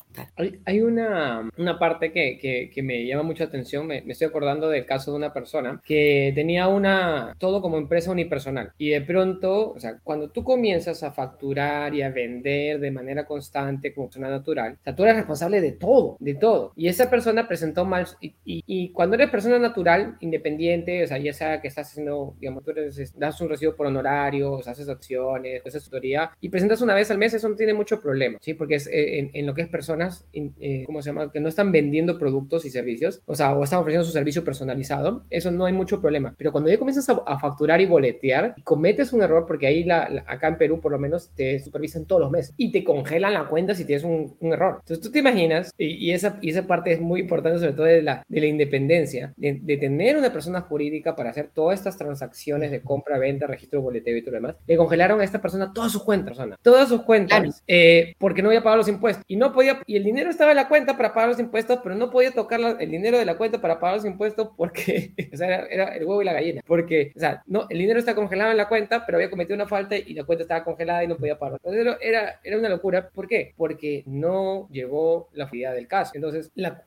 Hay, 0.65 0.81
una, 0.81 1.49
una, 1.57 1.79
parte 1.79 2.11
que, 2.11 2.69
que, 2.73 2.83
me 2.83 3.05
llama 3.05 3.23
mucha 3.23 3.45
atención. 3.45 3.88
Me, 3.88 4.03
estoy 4.07 4.27
acordando 4.27 4.69
del 4.69 4.85
caso 4.85 5.11
de 5.11 5.17
una 5.17 5.33
persona 5.33 5.81
que 5.83 6.31
tenía 6.35 6.67
una, 6.67 7.35
todo 7.38 7.61
como 7.61 7.77
empresa 7.77 8.11
unipersonal. 8.11 8.73
Y 8.77 8.89
de 8.89 9.01
pronto, 9.01 9.71
o 9.71 9.79
sea, 9.79 9.99
cuando 10.03 10.29
tú 10.29 10.43
comienzas 10.43 11.03
a 11.03 11.11
facturar 11.11 11.93
y 11.93 12.01
a 12.01 12.09
vender 12.09 12.79
de 12.79 12.91
manera 12.91 13.25
constante 13.25 13.93
como 13.93 14.07
persona 14.07 14.29
natural, 14.29 14.77
o 14.79 14.83
sea, 14.83 14.95
tú 14.95 15.03
eres 15.03 15.15
responsable 15.17 15.61
de 15.61 15.73
todo, 15.73 16.17
de 16.19 16.35
todo. 16.35 16.73
Y 16.75 16.88
esa 16.88 17.09
persona 17.09 17.47
presentó 17.47 17.85
mal. 17.85 18.07
Y, 18.21 18.35
y, 18.45 18.91
cuando 18.91 19.15
eres 19.15 19.29
persona 19.29 19.59
natural, 19.59 20.17
independiente, 20.21 21.03
o 21.03 21.07
sea, 21.07 21.17
ya 21.17 21.33
sea 21.33 21.61
que 21.61 21.67
estás 21.67 21.89
haciendo, 21.89 22.35
digamos, 22.39 22.63
tú 22.63 22.71
eres, 22.71 23.17
das 23.17 23.41
un 23.41 23.49
recibo 23.49 23.75
por 23.75 23.88
honorarios, 23.88 24.67
haces 24.67 24.89
acciones, 24.89 25.61
haces 25.65 25.83
tutoría 25.83 26.31
y 26.39 26.49
presentas 26.49 26.81
una 26.81 26.95
vez 26.95 27.11
al 27.11 27.17
mes, 27.17 27.33
eso 27.33 27.49
no 27.49 27.55
tiene 27.55 27.73
mucho 27.73 28.01
problema, 28.01 28.38
¿sí? 28.41 28.53
Porque 28.53 28.75
es 28.75 28.88
eh, 28.88 29.19
en, 29.19 29.31
en 29.33 29.45
lo 29.45 29.53
que 29.53 29.61
es 29.61 29.69
persona 30.09 30.29
eh, 30.59 30.83
¿cómo 30.85 31.01
se 31.01 31.09
llama? 31.09 31.31
Que 31.31 31.39
no 31.39 31.49
están 31.49 31.71
vendiendo 31.71 32.17
productos 32.17 32.65
y 32.65 32.69
servicios, 32.69 33.21
o 33.25 33.35
sea, 33.35 33.53
o 33.53 33.63
están 33.63 33.79
ofreciendo 33.79 34.05
su 34.05 34.11
servicio 34.11 34.43
personalizado, 34.43 35.23
eso 35.29 35.51
no 35.51 35.65
hay 35.65 35.73
mucho 35.73 36.01
problema. 36.01 36.35
Pero 36.37 36.51
cuando 36.51 36.69
ya 36.69 36.77
comienzas 36.77 37.09
a, 37.09 37.39
facturar 37.39 37.79
y 37.81 37.85
boletear, 37.85 38.55
cometes 38.63 39.13
un 39.13 39.21
error, 39.21 39.45
porque 39.47 39.67
ahí 39.67 39.83
la, 39.83 40.23
acá 40.27 40.47
en 40.49 40.57
Perú 40.57 40.81
por 40.81 40.91
lo 40.91 40.99
menos 40.99 41.29
te 41.35 41.59
supervisan 41.59 42.05
todos 42.05 42.21
los 42.21 42.31
meses 42.31 42.53
y 42.57 42.71
te 42.71 42.83
congelan 42.83 43.33
la 43.33 43.47
cuenta 43.47 43.73
si 43.75 43.85
tienes 43.85 44.03
un, 44.03 44.35
error. 44.41 44.77
Entonces 44.81 45.01
tú 45.01 45.11
te 45.11 45.19
imaginas, 45.19 45.71
y, 45.77 46.11
esa, 46.11 46.37
y 46.41 46.49
esa 46.49 46.67
parte 46.67 46.91
es 46.91 46.99
muy 46.99 47.21
importante 47.21 47.59
sobre 47.59 47.73
todo 47.73 47.85
de 47.85 48.01
la, 48.01 48.23
de 48.27 48.39
la 48.41 48.47
independencia, 48.47 49.33
de, 49.37 49.77
tener 49.79 50.17
una 50.17 50.33
persona 50.33 50.61
jurídica 50.61 51.15
para 51.15 51.29
hacer 51.29 51.49
todas 51.53 51.79
estas 51.79 51.97
transacciones 51.97 52.71
de 52.71 52.81
compra, 52.81 53.17
venta, 53.17 53.47
registro, 53.47 53.81
boleteo 53.81 54.17
y 54.17 54.21
todo 54.21 54.31
lo 54.31 54.37
demás, 54.37 54.55
le 54.67 54.77
congelaron 54.77 55.21
a 55.21 55.23
esta 55.23 55.41
persona 55.41 55.71
todas 55.73 55.91
sus 55.91 56.03
cuentas, 56.03 56.29
persona, 56.29 56.57
todas 56.61 56.89
sus 56.89 57.03
cuentas, 57.03 57.63
eh, 57.67 58.13
porque 58.17 58.41
no 58.41 58.49
había 58.49 58.61
pagado 58.61 58.77
los 58.77 58.87
impuestos 58.87 59.23
y 59.27 59.35
no 59.35 59.53
podía, 59.53 59.81
y 59.85 59.98
el 59.99 60.05
dinero 60.05 60.29
estaba 60.29 60.51
en 60.51 60.55
la 60.55 60.69
cuenta 60.69 60.95
para 60.95 61.13
pagar 61.13 61.29
los 61.29 61.39
impuestos, 61.39 61.79
pero 61.83 61.93
no 61.93 62.09
podía 62.09 62.31
tocar 62.31 62.77
el 62.79 62.89
dinero 62.89 63.17
de 63.17 63.25
la 63.25 63.35
cuenta 63.35 63.59
para 63.59 63.81
pagar 63.81 63.97
los 63.97 64.05
impuestos 64.05 64.49
porque, 64.55 65.11
o 65.33 65.37
sea, 65.37 65.65
era, 65.69 65.95
el 65.95 66.05
huevo 66.05 66.21
y 66.21 66.25
la 66.25 66.33
gallina. 66.33 66.61
Porque, 66.65 67.11
o 67.15 67.19
sea, 67.19 67.43
no, 67.47 67.67
el 67.69 67.77
dinero 67.77 67.99
está 67.99 68.15
congelado 68.15 68.51
en 68.51 68.57
la 68.57 68.69
cuenta, 68.69 69.05
pero 69.05 69.17
había 69.17 69.29
cometido 69.29 69.55
una 69.55 69.67
falta 69.67 69.97
y 69.97 70.13
la 70.13 70.23
cuenta 70.23 70.43
estaba 70.43 70.63
congelada 70.63 71.03
y 71.03 71.07
no 71.07 71.17
podía 71.17 71.37
pagar. 71.37 71.59
Entonces 71.63 71.97
era, 72.01 72.39
era 72.43 72.57
una 72.57 72.69
locura. 72.69 73.09
¿Por 73.09 73.27
qué? 73.27 73.53
Porque 73.57 74.03
no 74.05 74.69
llevó 74.71 75.29
la 75.33 75.47
fidelidad 75.47 75.75
del 75.75 75.88
caso. 75.88 76.13
Entonces, 76.15 76.49
la, 76.55 76.83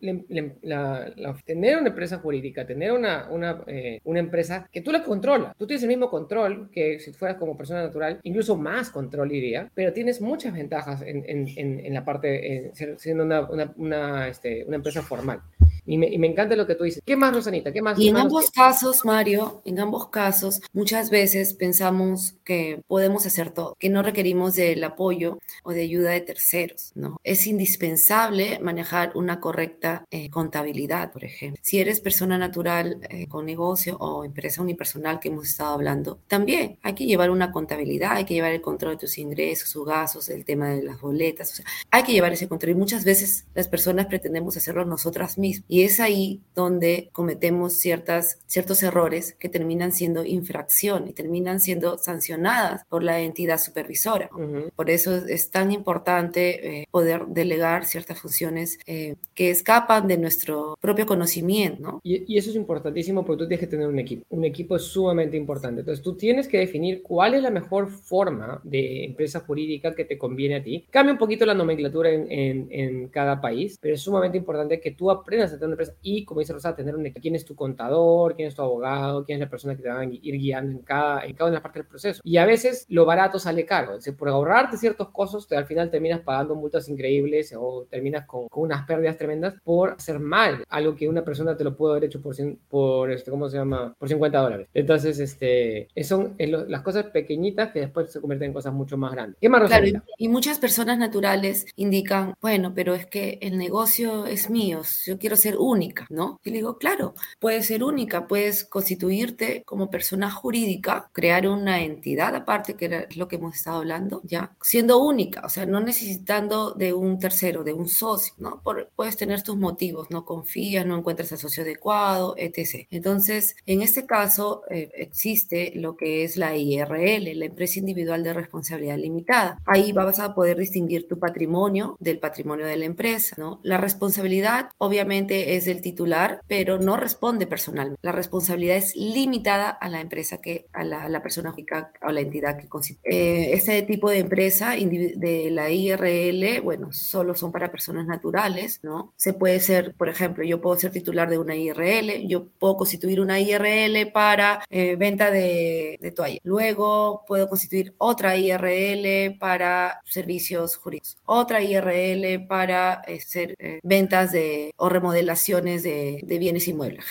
tener 1.45 1.77
una 1.77 1.89
empresa 1.89 2.19
jurídica, 2.19 2.67
tener 2.67 2.93
una, 2.93 3.29
una, 3.31 3.63
eh, 3.67 4.01
una 4.05 4.21
empresa 4.21 4.69
que 4.73 4.81
tú 4.81 4.91
la 4.91 5.03
controlas, 5.03 5.55
tú 5.59 5.67
tienes 5.67 5.83
el 5.83 5.89
mismo 5.89 6.09
control 6.09 6.71
que 6.71 6.99
si 6.99 7.13
fueras 7.13 7.37
como 7.37 7.59
persona 7.59 7.83
natural, 7.83 8.21
incluso 8.23 8.57
más 8.57 8.89
control 8.89 9.33
iría, 9.33 9.71
pero 9.75 9.93
tienes 9.93 10.21
muchas 10.23 10.55
ventajas 10.55 11.03
en, 11.03 11.25
en, 11.27 11.81
en, 11.85 11.95
la 11.95 12.05
parte, 12.05 12.57
en 12.57 12.75
ser, 12.75 12.92
siendo 12.99 13.25
una, 13.25 13.43
una, 13.43 13.73
una, 13.77 14.29
este, 14.29 14.65
una 14.67 14.77
empresa 14.77 15.03
formal. 15.03 15.43
Y 15.85 15.99
me, 15.99 16.07
y 16.09 16.19
me, 16.19 16.29
encanta 16.29 16.55
lo 16.55 16.67
que 16.67 16.75
tú 16.75 16.85
dices. 16.85 17.03
¿Qué 17.05 17.17
más, 17.17 17.35
Rosanita? 17.35 17.73
¿Qué 17.73 17.83
más? 17.83 17.99
Y 17.99 18.09
en 18.09 18.17
ambos 18.17 18.51
casos, 18.51 19.05
Mario, 19.05 19.63
en 19.65 19.81
ambos 19.81 20.09
casos, 20.09 20.61
muchas 20.73 21.11
veces 21.11 21.55
pensamos 21.55 22.37
que 22.45 22.83
podemos 22.87 23.27
hacer 23.27 23.51
todo, 23.51 23.77
que 23.79 23.89
no 23.89 24.03
requerimos 24.03 24.55
del 24.55 24.83
apoyo 24.85 25.39
o 25.65 25.73
de 25.73 25.83
ayuda 25.83 26.11
de 26.11 26.21
terceros, 26.21 26.93
¿no? 26.95 27.19
Es 27.25 27.47
indispensable 27.47 28.61
manejar 28.61 29.13
una 29.17 29.41
correcta 29.41 30.05
eh, 30.11 30.31
contabilidad, 30.31 31.13
por 31.13 31.25
ejemplo. 31.25 31.61
Si 31.63 31.81
eres 31.81 32.01
persona 32.01 32.39
natural 32.39 32.99
eh, 33.11 33.27
con 33.27 33.45
negocio 33.45 33.97
o 33.99 34.25
empresa 34.25 34.63
unipersonal 34.63 35.19
que 35.19 35.29
hemos 35.29 35.49
estado 35.49 35.75
hablando, 35.75 36.21
también 36.29 36.79
hay 36.83 36.95
que 36.95 37.07
llevar 37.07 37.31
una 37.31 37.51
contabilidad, 37.51 38.13
hay 38.13 38.25
que 38.25 38.35
llevar 38.35 38.53
el 38.53 38.61
control 38.61 38.93
de 38.93 38.99
tus 38.99 39.19
ingresos, 39.19 39.69
sus 39.69 39.85
gastos, 39.85 40.29
el 40.29 40.45
tema 40.45 40.71
de 40.71 40.83
las 40.83 41.01
boletas, 41.01 41.53
o 41.53 41.57
sea, 41.57 41.65
hay 41.91 42.05
que 42.05 42.13
llevar 42.13 42.33
ese 42.33 42.49
control. 42.49 42.73
Y 42.73 42.77
muchas 42.77 43.05
veces 43.05 43.47
las 43.55 43.67
personas 43.67 44.07
pretendemos 44.07 44.57
hacerlo 44.57 44.85
nosotras 44.85 45.39
mismas 45.39 45.72
y 45.73 45.85
es 45.85 46.01
ahí 46.01 46.43
donde 46.55 47.09
cometemos 47.13 47.73
ciertas, 47.73 48.39
ciertos 48.47 48.83
errores 48.83 49.35
que 49.39 49.49
terminan 49.49 49.91
siendo 49.91 50.23
infracción 50.23 51.09
y 51.09 51.15
terminan 51.15 51.61
siendo 51.61 51.97
sancionadas 51.97 52.85
por 52.91 53.03
la 53.03 53.21
entidad 53.21 53.57
supervisora. 53.57 54.29
Por 54.77 54.91
eso 54.91 55.17
es 55.17 55.51
tan 55.51 55.73
importante 55.73 56.81
eh, 56.81 56.89
poder 56.91 57.25
delegar 57.29 57.87
ciertas 57.87 58.21
funciones 58.21 58.79
eh, 58.85 59.15
que 59.35 59.49
escapan 59.49 60.07
de 60.09 60.19
nuestro 60.19 60.77
propio 60.79 61.07
conocimiento. 61.07 61.81
¿no? 61.81 62.01
Y, 62.05 62.35
y, 62.35 62.37
eso 62.37 62.51
es 62.51 62.57
importantísimo 62.57 63.25
porque 63.25 63.45
tú 63.45 63.49
tienes 63.49 63.61
que 63.61 63.71
tener 63.71 63.89
un 63.89 63.99
equipo. 63.99 64.27
Un 64.29 64.45
equipo 64.45 64.77
es 64.77 64.83
sumamente 64.83 65.39
importante. 65.39 65.81
Entonces 65.81 66.05
tú 66.05 66.17
tienes 66.17 66.49
que 66.49 66.59
definir 66.59 67.03
cuál 67.03 67.33
es 67.33 67.43
la 67.43 67.51
mejor 67.51 67.89
forma 67.89 68.61
de 68.63 69.05
empresa 69.07 69.41
jurídica 69.41 69.95
que 69.95 70.05
te 70.05 70.19
conviene 70.19 70.57
a 70.57 70.63
ti. 70.63 70.85
Cambia 70.91 71.15
un 71.15 71.19
poquito 71.19 71.47
la 71.47 71.55
nomenclatura 71.55 72.11
en, 72.11 72.31
en, 72.31 72.69
en 72.71 73.09
cada 73.09 73.41
país, 73.41 73.79
pero 73.81 73.95
es 73.95 74.03
sumamente 74.03 74.37
importante 74.37 74.79
que 74.79 74.91
tú 74.91 75.11
aprendas 75.11 75.55
a 75.55 75.62
una 75.69 75.75
empresa 75.75 75.95
y, 76.03 76.25
como 76.25 76.41
dice 76.41 76.53
Rosa, 76.53 76.75
tener 76.75 76.97
un 76.97 77.03
quién 77.11 77.35
es 77.35 77.45
tu 77.45 77.55
contador, 77.55 78.35
quién 78.35 78.49
es 78.49 78.55
tu 78.55 78.63
abogado, 78.63 79.25
quién 79.25 79.37
es 79.37 79.41
la 79.41 79.51
persona 79.51 79.77
que 79.77 79.83
te 79.83 79.89
va 79.89 80.01
a 80.01 80.05
ir 80.05 80.37
guiando 80.37 80.73
en 80.73 80.79
cada, 80.79 81.25
en 81.25 81.35
cada 81.35 81.45
una 81.45 81.51
de 81.51 81.55
las 81.57 81.63
partes 81.63 81.83
del 81.83 81.89
proceso. 81.89 82.21
Y 82.25 82.37
a 82.37 82.47
veces 82.47 82.87
lo 82.89 83.05
barato 83.05 83.39
sale 83.39 83.65
caro. 83.67 83.97
Es 83.97 84.11
por 84.13 84.29
ahorrarte 84.29 84.77
ciertos 84.77 85.11
costos, 85.11 85.47
te, 85.49 85.57
al 85.57 85.67
final 85.67 85.91
terminas 85.91 86.21
pagando 86.21 86.55
multas 86.55 86.89
increíbles 86.89 87.55
o 87.57 87.87
terminas 87.91 88.27
con, 88.27 88.49
con, 88.49 88.65
unas 88.65 88.87
pérdidas 88.87 89.17
tremendas 89.17 89.55
por 89.65 89.91
hacer 89.91 90.19
mal 90.19 90.65
algo 90.69 90.95
que 90.95 91.09
una 91.09 91.25
persona 91.25 91.57
te 91.57 91.65
lo 91.65 91.77
puede 91.77 91.93
haber 91.93 92.05
hecho 92.05 92.21
por, 92.21 92.35
por 92.69 93.11
este, 93.11 93.31
¿cómo 93.31 93.49
se 93.49 93.59
llama? 93.59 93.95
Por 93.99 94.09
50 94.09 94.39
dólares. 94.39 94.69
Entonces, 94.75 95.19
este, 95.19 95.89
son 96.03 96.35
las 96.39 96.83
cosas 96.83 97.07
pequeñitas 97.07 97.73
que 97.73 97.81
después 97.81 98.13
se 98.13 98.21
convierten 98.21 98.49
en 98.49 98.55
cosas 98.55 98.73
mucho 98.73 98.97
más 98.97 99.13
grandes. 99.13 99.37
¿Qué 99.41 99.49
más, 99.49 99.63
claro, 99.69 99.87
y 100.19 100.29
muchas 100.29 100.59
personas 100.59 100.99
naturales 100.99 101.67
indican, 101.77 102.35
bueno, 102.41 102.73
pero 102.75 102.95
es 102.95 103.07
que 103.07 103.39
el 103.43 103.59
negocio 103.59 104.27
es 104.27 104.51
mío, 104.51 104.83
yo 105.05 105.19
quiero 105.19 105.37
ser 105.37 105.52
ser 105.53 105.59
única, 105.59 106.07
¿no? 106.11 106.41
Y 106.45 106.51
le 106.51 106.57
digo, 106.57 106.79
claro, 106.79 107.15
puede 107.39 107.63
ser 107.63 107.85
única, 107.85 108.27
puedes 108.27 108.65
constituirte 108.65 109.63
como 109.65 109.91
persona 109.91 110.31
jurídica, 110.31 111.11
crear 111.13 111.47
una 111.47 111.83
entidad 111.83 112.35
aparte, 112.35 112.75
que 112.75 112.87
era 112.87 113.07
lo 113.17 113.29
que 113.29 113.37
hemos 113.37 113.57
estado 113.57 113.79
hablando, 113.79 114.21
ya, 114.25 114.55
siendo 114.63 114.99
única, 114.99 115.43
o 115.45 115.49
sea, 115.49 115.67
no 115.67 115.81
necesitando 115.81 116.73
de 116.73 116.93
un 116.93 117.19
tercero, 117.19 117.65
de 117.65 117.73
un 117.73 117.89
socio, 117.89 118.35
¿no? 118.39 118.63
puedes 118.97 119.17
tener 119.17 119.43
tus 119.43 119.57
motivos, 119.57 120.11
no 120.11 120.25
confías, 120.25 120.87
no 120.87 120.97
encuentras 120.97 121.33
el 121.33 121.39
socio 121.39 121.63
adecuado, 121.63 122.35
etc. 122.37 122.87
Entonces, 122.91 123.57
en 123.67 123.83
este 123.83 124.07
caso, 124.07 124.63
eh, 124.71 124.91
existe 124.95 125.73
lo 125.75 125.97
que 125.97 126.25
es 126.25 126.37
la 126.37 126.57
IRL, 126.57 127.39
la 127.39 127.47
empresa 127.47 127.79
individual 127.79 128.23
de 128.23 128.33
responsabilidad 128.33 128.97
limitada. 128.99 129.59
Ahí 129.67 129.93
vas 129.93 130.19
a 130.19 130.35
poder 130.35 130.59
distinguir 130.59 131.09
tu 131.09 131.19
patrimonio 131.19 131.97
del 132.01 132.19
patrimonio 132.19 132.67
de 132.67 132.77
la 132.77 132.85
empresa, 132.85 133.35
¿no? 133.39 133.61
La 133.63 133.79
responsabilidad, 133.79 134.71
obviamente, 134.79 135.42
es 135.43 135.65
del 135.65 135.81
titular, 135.81 136.41
pero 136.47 136.79
no 136.79 136.97
responde 136.97 137.47
personalmente. 137.47 138.01
La 138.03 138.13
responsabilidad 138.13 138.77
es 138.77 138.97
limitada 138.97 139.71
a 139.71 139.89
la 139.89 140.01
empresa 140.01 140.41
que, 140.41 140.67
a 140.73 140.85
la, 140.85 141.23
persona 141.23 141.53
física 141.53 141.93
o 142.03 142.11
la 142.11 142.21
entidad 142.21 142.59
que 142.59 142.69
constituye. 142.69 143.09
Eh, 143.15 143.53
este 143.55 143.83
tipo 143.83 144.11
de 144.11 144.19
empresa 144.19 144.75
de 144.77 145.49
la 145.51 145.71
IRL, 145.71 146.61
bueno, 146.63 146.93
solo 146.93 147.35
son 147.35 147.53
para 147.53 147.71
personas 147.71 148.07
naturales, 148.07 148.81
¿no? 148.83 149.13
Se 149.17 149.33
puede 149.35 149.61
ser, 149.61 149.95
por 149.95 150.09
ejemplo, 150.09 150.45
yo 150.45 150.61
puedo 150.61 150.79
ser 150.79 150.91
titular 150.91 151.31
de 151.31 151.39
una 151.39 151.55
IRL, 151.55 152.27
yo 152.27 152.47
puedo 152.59 152.77
constituir 152.77 153.21
una 153.21 153.41
IRL 153.41 154.11
para 154.13 154.65
eh, 154.71 154.97
venta 154.97 155.31
de, 155.31 155.99
de 156.01 156.11
toalla. 156.11 156.39
Luego 156.43 157.25
puedo 157.27 157.49
constituir 157.49 157.95
otra 157.99 158.37
IRL 158.37 159.39
para 159.39 160.01
servicios 160.05 160.77
jurídicos, 160.77 161.17
otra 161.25 161.63
IRL 161.63 162.47
para 162.47 163.03
eh, 163.07 163.21
ser, 163.21 163.57
ventas 163.83 164.33
de 164.33 164.73
o 164.77 164.89
remodelaciones 165.33 165.83
de, 165.83 166.21
de 166.23 166.39
bienes 166.39 166.69
inmuebles, 166.69 167.05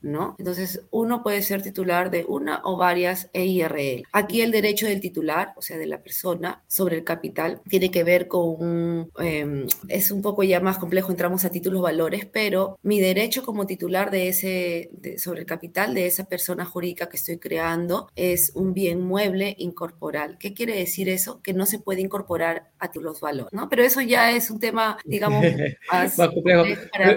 ¿no? 0.00 0.36
Entonces, 0.38 0.82
uno 0.90 1.22
puede 1.22 1.42
ser 1.42 1.62
titular 1.62 2.10
de 2.10 2.24
una 2.26 2.60
o 2.64 2.76
varias 2.76 3.30
EIRL. 3.32 4.04
Aquí 4.12 4.42
el 4.42 4.50
derecho 4.50 4.86
del 4.86 5.00
titular, 5.00 5.52
o 5.56 5.62
sea, 5.62 5.76
de 5.76 5.86
la 5.86 6.02
persona 6.02 6.62
sobre 6.68 6.96
el 6.96 7.04
capital, 7.04 7.60
tiene 7.68 7.90
que 7.90 8.04
ver 8.04 8.28
con 8.28 8.62
un, 8.62 9.10
em, 9.18 9.66
es 9.88 10.10
un 10.10 10.22
poco 10.22 10.42
ya 10.42 10.60
más 10.60 10.78
complejo, 10.78 11.10
entramos 11.10 11.44
a 11.44 11.50
títulos 11.50 11.82
valores, 11.82 12.26
pero 12.26 12.78
mi 12.82 13.00
derecho 13.00 13.42
como 13.42 13.66
titular 13.66 14.10
de 14.10 14.28
ese, 14.28 14.90
sobre 15.18 15.40
el 15.40 15.46
capital 15.46 15.94
de 15.94 16.06
esa 16.06 16.24
persona 16.24 16.64
jurídica 16.64 17.08
que 17.08 17.16
estoy 17.16 17.38
creando 17.38 18.08
es 18.16 18.52
un 18.54 18.72
bien 18.74 19.00
mueble 19.00 19.54
incorporal. 19.58 20.38
¿Qué 20.38 20.54
quiere 20.54 20.76
decir 20.76 21.08
eso? 21.08 21.40
Que 21.42 21.52
no 21.52 21.66
se 21.66 21.78
puede 21.78 22.00
incorporar 22.00 22.70
a 22.78 22.88
títulos 22.88 23.20
valores, 23.20 23.52
¿no? 23.52 23.68
Pero 23.68 23.82
eso 23.82 24.00
ya 24.00 24.30
es 24.30 24.50
un 24.50 24.60
tema, 24.60 24.98
digamos, 25.04 25.44
más, 25.92 26.16
complejo. 26.16 26.64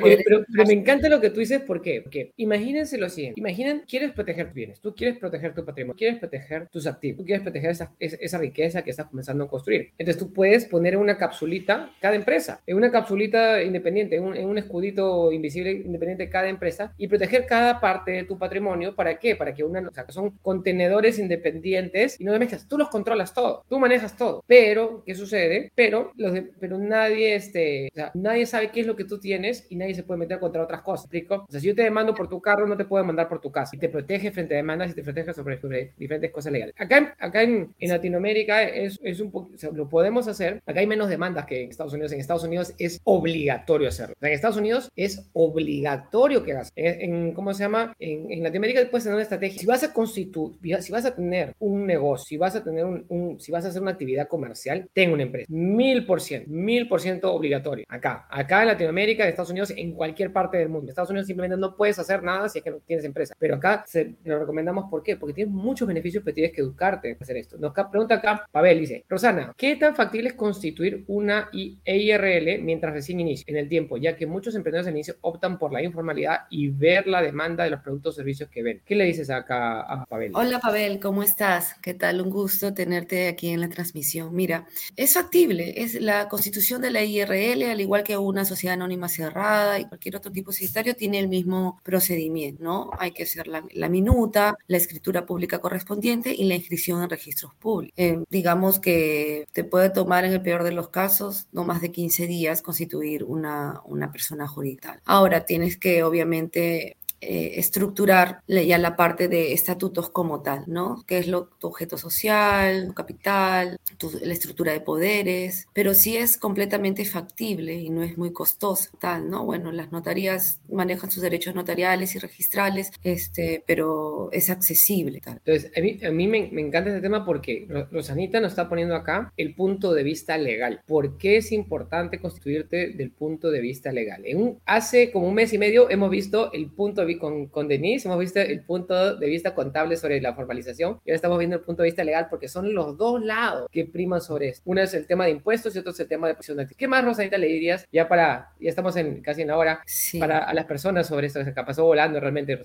Pero, 0.03 0.45
me 0.49 0.73
encanta 0.73 1.09
lo 1.09 1.21
que 1.21 1.29
tú 1.29 1.39
dices, 1.39 1.61
¿por 1.61 1.81
qué? 1.81 2.01
Porque 2.01 2.31
imagínense 2.37 2.97
lo 2.97 3.09
siguiente, 3.09 3.39
imaginen, 3.39 3.83
quieres 3.87 4.11
proteger 4.11 4.47
tus 4.47 4.55
bienes, 4.55 4.79
tú 4.79 4.95
quieres 4.95 5.17
proteger 5.17 5.53
tu 5.53 5.65
patrimonio, 5.65 5.97
quieres 5.97 6.19
proteger 6.19 6.67
tus 6.69 6.87
activos, 6.87 7.17
tú 7.17 7.25
quieres 7.25 7.43
proteger 7.43 7.71
esa, 7.71 7.93
esa 7.99 8.37
riqueza 8.37 8.81
que 8.83 8.91
estás 8.91 9.07
comenzando 9.07 9.45
a 9.45 9.49
construir. 9.49 9.91
Entonces 9.97 10.17
tú 10.17 10.33
puedes 10.33 10.65
poner 10.65 10.93
en 10.93 10.99
una 10.99 11.17
capsulita 11.17 11.91
cada 11.99 12.15
empresa, 12.15 12.61
en 12.65 12.77
una 12.77 12.91
capsulita 12.91 13.61
independiente, 13.63 14.15
en 14.15 14.23
un, 14.23 14.57
escudito 14.57 15.31
invisible 15.31 15.71
independiente 15.71 16.29
cada 16.29 16.49
empresa 16.49 16.93
y 16.97 17.07
proteger 17.07 17.45
cada 17.45 17.79
parte 17.79 18.11
de 18.11 18.23
tu 18.23 18.37
patrimonio. 18.37 18.95
¿Para 18.95 19.19
qué? 19.19 19.35
Para 19.35 19.53
que 19.53 19.63
una, 19.63 19.87
o 19.87 19.93
sea, 19.93 20.05
son 20.09 20.31
contenedores 20.41 21.19
independientes 21.19 22.19
y 22.19 22.23
no 22.23 22.33
te 22.33 22.39
mezclas. 22.39 22.67
Tú 22.67 22.77
los 22.77 22.89
controlas 22.89 23.33
todo, 23.33 23.63
tú 23.69 23.79
manejas 23.79 24.15
todo. 24.15 24.43
Pero, 24.47 25.03
¿qué 25.05 25.15
sucede? 25.15 25.71
Pero, 25.75 26.11
los 26.15 26.37
pero 26.59 26.77
nadie, 26.77 27.35
este, 27.35 27.89
o 27.91 27.95
sea, 27.95 28.11
nadie 28.13 28.45
sabe 28.45 28.69
qué 28.71 28.81
es 28.81 28.87
lo 28.87 28.95
que 28.95 29.05
tú 29.05 29.19
tienes 29.19 29.67
y 29.69 29.75
nadie 29.75 29.93
se 29.93 30.03
puede 30.03 30.19
meter 30.19 30.36
contra 30.39 30.63
otras 30.63 30.81
cosas. 30.81 31.05
¿Explico? 31.05 31.45
O 31.47 31.51
sea, 31.51 31.59
si 31.59 31.67
yo 31.67 31.75
te 31.75 31.83
demando 31.83 32.13
por 32.13 32.27
tu 32.27 32.41
carro, 32.41 32.67
no 32.67 32.77
te 32.77 32.85
puedo 32.85 33.03
demandar 33.03 33.27
por 33.29 33.41
tu 33.41 33.51
casa. 33.51 33.75
Y 33.75 33.79
te 33.79 33.89
protege 33.89 34.31
frente 34.31 34.53
a 34.53 34.57
demandas 34.57 34.91
y 34.91 34.93
te 34.93 35.03
protege 35.03 35.33
sobre, 35.33 35.93
diferentes 35.97 36.31
cosas 36.31 36.51
legales. 36.51 36.75
Acá, 36.77 37.15
acá 37.19 37.43
en, 37.43 37.73
en 37.79 37.89
Latinoamérica 37.89 38.63
es, 38.63 38.99
es 39.03 39.19
un 39.19 39.31
poco, 39.31 39.51
o 39.53 39.57
sea, 39.57 39.71
lo 39.71 39.89
podemos 39.89 40.27
hacer. 40.27 40.61
Acá 40.65 40.79
hay 40.79 40.87
menos 40.87 41.09
demandas 41.09 41.45
que 41.45 41.63
en 41.63 41.69
Estados 41.69 41.93
Unidos. 41.93 42.11
En 42.11 42.19
Estados 42.19 42.43
Unidos 42.43 42.73
es 42.77 43.01
obligatorio 43.03 43.87
hacerlo. 43.87 44.15
O 44.17 44.19
sea, 44.19 44.29
en 44.29 44.35
Estados 44.35 44.57
Unidos 44.57 44.91
es 44.95 45.29
obligatorio 45.33 46.43
que 46.43 46.53
hagas. 46.53 46.71
En, 46.75 47.33
¿Cómo 47.33 47.53
se 47.53 47.63
llama? 47.63 47.95
En, 47.99 48.31
en, 48.31 48.43
Latinoamérica 48.43 48.81
puedes 48.89 49.03
tener 49.03 49.15
una 49.15 49.23
estrategia. 49.23 49.59
Si 49.59 49.65
vas 49.65 49.83
a 49.83 49.93
constituir, 49.93 50.81
si 50.81 50.91
vas 50.91 51.05
a 51.05 51.15
tener 51.15 51.53
un 51.59 51.85
negocio, 51.85 52.25
si 52.25 52.37
vas 52.37 52.55
a 52.55 52.63
tener 52.63 52.85
un, 52.85 53.05
un, 53.09 53.39
si 53.39 53.51
vas 53.51 53.65
a 53.65 53.69
hacer 53.69 53.81
una 53.81 53.91
actividad 53.91 54.27
comercial, 54.27 54.89
ten 54.93 55.11
una 55.11 55.23
empresa. 55.23 55.47
Mil 55.49 56.05
por 56.05 56.21
ciento, 56.21 56.49
mil 56.49 56.87
por 56.87 57.01
ciento 57.01 57.33
obligatorio. 57.33 57.85
Acá, 57.87 58.27
acá 58.29 58.61
en 58.61 58.67
Latinoamérica, 58.67 59.23
en 59.23 59.29
Estados 59.29 59.51
Unidos, 59.51 59.73
en 59.75 59.93
cualquier 59.93 60.26
parte 60.31 60.57
del 60.57 60.69
mundo. 60.69 60.85
En 60.85 60.89
Estados 60.89 61.09
Unidos 61.09 61.27
simplemente 61.27 61.57
no 61.57 61.75
puedes 61.75 61.99
hacer 61.99 62.23
nada 62.23 62.49
si 62.49 62.59
es 62.59 62.63
que 62.63 62.71
no 62.71 62.77
tienes 62.85 63.05
empresa. 63.05 63.35
Pero 63.37 63.55
acá 63.55 63.83
se 63.87 64.15
lo 64.23 64.39
recomendamos. 64.39 64.85
¿Por 64.89 65.03
qué? 65.03 65.17
Porque 65.17 65.33
tienes 65.33 65.53
muchos 65.53 65.87
beneficios, 65.87 66.23
pero 66.23 66.35
tienes 66.35 66.53
que 66.53 66.61
educarte 66.61 67.15
para 67.15 67.23
hacer 67.23 67.37
esto. 67.37 67.57
Nos 67.57 67.73
pregunta 67.73 68.15
acá, 68.15 68.45
Pavel 68.51 68.79
dice, 68.79 69.05
Rosana, 69.07 69.53
¿qué 69.57 69.75
tan 69.75 69.95
factible 69.95 70.29
es 70.29 70.35
constituir 70.35 71.03
una 71.07 71.49
EIRL 71.53 72.63
mientras 72.63 72.93
recién 72.93 73.19
inicia 73.19 73.45
en 73.47 73.57
el 73.57 73.69
tiempo? 73.69 73.97
Ya 73.97 74.15
que 74.15 74.25
muchos 74.25 74.55
emprendedores 74.55 74.87
al 74.87 74.93
inicio 74.93 75.15
optan 75.21 75.57
por 75.57 75.71
la 75.71 75.83
informalidad 75.83 76.41
y 76.49 76.69
ver 76.69 77.07
la 77.07 77.21
demanda 77.21 77.63
de 77.63 77.69
los 77.69 77.81
productos 77.81 78.15
o 78.15 78.17
servicios 78.17 78.49
que 78.49 78.63
ven. 78.63 78.81
¿Qué 78.85 78.95
le 78.95 79.05
dices 79.05 79.29
acá 79.29 79.81
a 79.81 80.05
Pavel? 80.05 80.31
Hola 80.35 80.59
Pavel, 80.59 80.99
¿cómo 80.99 81.23
estás? 81.23 81.75
¿Qué 81.81 81.93
tal? 81.93 82.21
Un 82.21 82.29
gusto 82.29 82.73
tenerte 82.73 83.27
aquí 83.27 83.49
en 83.49 83.61
la 83.61 83.69
transmisión. 83.69 84.35
Mira, 84.35 84.65
es 84.95 85.13
factible, 85.13 85.73
es 85.81 85.99
la 86.01 86.27
constitución 86.27 86.81
de 86.81 86.91
la 86.91 87.03
IRL, 87.03 87.63
al 87.63 87.81
igual 87.81 88.03
que 88.03 88.17
una 88.17 88.45
sociedad 88.45 88.73
anónima 88.73 89.09
cerrada 89.09 89.79
y 89.79 89.85
cualquier 89.85 90.06
otro 90.15 90.31
tipo 90.31 90.51
societario, 90.51 90.95
tiene 90.95 91.19
el 91.19 91.27
mismo 91.27 91.79
procedimiento, 91.83 92.63
¿no? 92.63 92.89
Hay 92.99 93.11
que 93.11 93.23
hacer 93.23 93.47
la, 93.47 93.89
minuta, 93.89 94.57
la 94.67 94.77
escritura 94.77 95.25
pública 95.25 95.59
correspondiente 95.59 96.33
y 96.33 96.45
la 96.45 96.55
inscripción 96.55 97.01
en 97.03 97.09
registros 97.09 97.53
públicos. 97.55 97.93
Eh, 97.97 98.23
digamos 98.29 98.79
que 98.79 99.45
te 99.51 99.63
puede 99.63 99.89
tomar 99.89 100.25
en 100.25 100.33
el 100.33 100.41
peor 100.41 100.63
de 100.63 100.71
los 100.71 100.89
casos 100.89 101.47
no 101.51 101.63
más 101.63 101.81
de 101.81 101.91
15 101.91 102.27
días 102.27 102.61
constituir 102.61 103.23
una, 103.23 103.81
una 103.85 104.11
persona 104.11 104.47
jurídica. 104.47 105.01
Ahora 105.05 105.45
tienes 105.45 105.77
que 105.77 106.03
obviamente 106.03 106.97
eh, 107.19 107.53
estructurar 107.55 108.41
ya 108.47 108.77
la 108.77 108.95
parte 108.95 109.27
de 109.27 109.53
estatutos 109.53 110.09
como 110.09 110.41
tal, 110.41 110.63
¿no? 110.67 111.03
¿Qué 111.07 111.17
es 111.17 111.27
lo, 111.27 111.45
tu 111.45 111.67
objeto 111.67 111.97
social, 111.97 112.87
tu 112.87 112.93
capital, 112.93 113.77
la 114.21 114.33
estructura 114.33 114.71
de 114.71 114.81
poderes? 114.81 115.67
Pero 115.73 115.93
sí 115.93 116.15
es 116.15 116.37
completamente 116.37 117.05
factible 117.05 117.73
y 117.73 117.89
no 117.89 118.03
es 118.03 118.17
muy 118.17 118.31
costoso, 118.31 118.89
tal, 118.99 119.29
¿no? 119.29 119.45
Bueno, 119.45 119.71
las 119.71 119.91
notarías 119.91 120.59
manejan 120.69 121.09
sus 121.09 121.23
derechos 121.23 121.55
notariales 121.55 122.15
y 122.15 122.19
registrales, 122.19 122.91
este, 123.03 123.63
pero 123.65 124.29
es 124.31 124.49
accesible, 124.49 125.19
tal. 125.19 125.41
Entonces, 125.43 125.71
a 125.75 125.81
mí, 125.81 125.99
a 126.05 126.11
mí 126.11 126.27
me, 126.27 126.49
me, 126.51 126.61
encanta 126.61 126.91
este 126.91 127.01
tema 127.01 127.25
porque 127.25 127.67
Rosanita 127.91 128.39
nos 128.39 128.51
está 128.51 128.69
poniendo 128.69 128.95
acá 128.95 129.33
el 129.37 129.55
punto 129.55 129.93
de 129.93 130.03
vista 130.03 130.37
legal. 130.37 130.81
¿Por 130.85 131.17
qué 131.17 131.37
es 131.37 131.51
importante 131.51 132.19
constituirte 132.19 132.89
del 132.89 133.11
punto 133.11 133.49
de 133.49 133.59
vista 133.59 133.91
legal? 133.91 134.21
En 134.25 134.41
un, 134.41 134.59
hace 134.65 135.11
como 135.11 135.27
un 135.27 135.33
mes 135.33 135.51
y 135.53 135.57
medio 135.57 135.89
hemos 135.89 136.11
visto 136.11 136.51
el 136.53 136.69
punto 136.69 137.01
de 137.01 137.06
con, 137.15 137.47
con 137.47 137.67
Denise, 137.67 138.07
hemos 138.07 138.19
visto 138.19 138.39
el 138.39 138.61
punto 138.61 139.15
de 139.15 139.27
vista 139.27 139.55
contable 139.55 139.97
sobre 139.97 140.21
la 140.21 140.33
formalización 140.33 140.99
y 141.05 141.09
ahora 141.09 141.15
estamos 141.15 141.39
viendo 141.39 141.55
el 141.55 141.61
punto 141.63 141.83
de 141.83 141.89
vista 141.89 142.03
legal 142.03 142.27
porque 142.29 142.47
son 142.47 142.73
los 142.73 142.97
dos 142.97 143.23
lados 143.23 143.67
que 143.71 143.85
priman 143.85 144.21
sobre 144.21 144.49
esto. 144.49 144.63
Uno 144.65 144.81
es 144.81 144.93
el 144.93 145.07
tema 145.07 145.25
de 145.25 145.31
impuestos 145.31 145.75
y 145.75 145.79
otro 145.79 145.91
es 145.91 145.99
el 145.99 146.07
tema 146.07 146.27
de 146.27 146.35
presión 146.35 146.57
de 146.57 146.67
¿Qué 146.67 146.87
más, 146.87 147.03
Rosanita, 147.03 147.37
le 147.37 147.47
dirías 147.47 147.87
ya 147.91 148.07
para, 148.07 148.51
ya 148.59 148.69
estamos 148.69 148.95
en 148.97 149.21
casi 149.21 149.41
en 149.41 149.47
la 149.47 149.57
hora, 149.57 149.83
para 150.19 150.39
a 150.39 150.53
las 150.53 150.65
personas 150.65 151.07
sobre 151.07 151.27
esto 151.27 151.39
que 151.39 151.45
se 151.45 151.51
pasó 151.53 151.85
volando 151.85 152.19
realmente? 152.19 152.57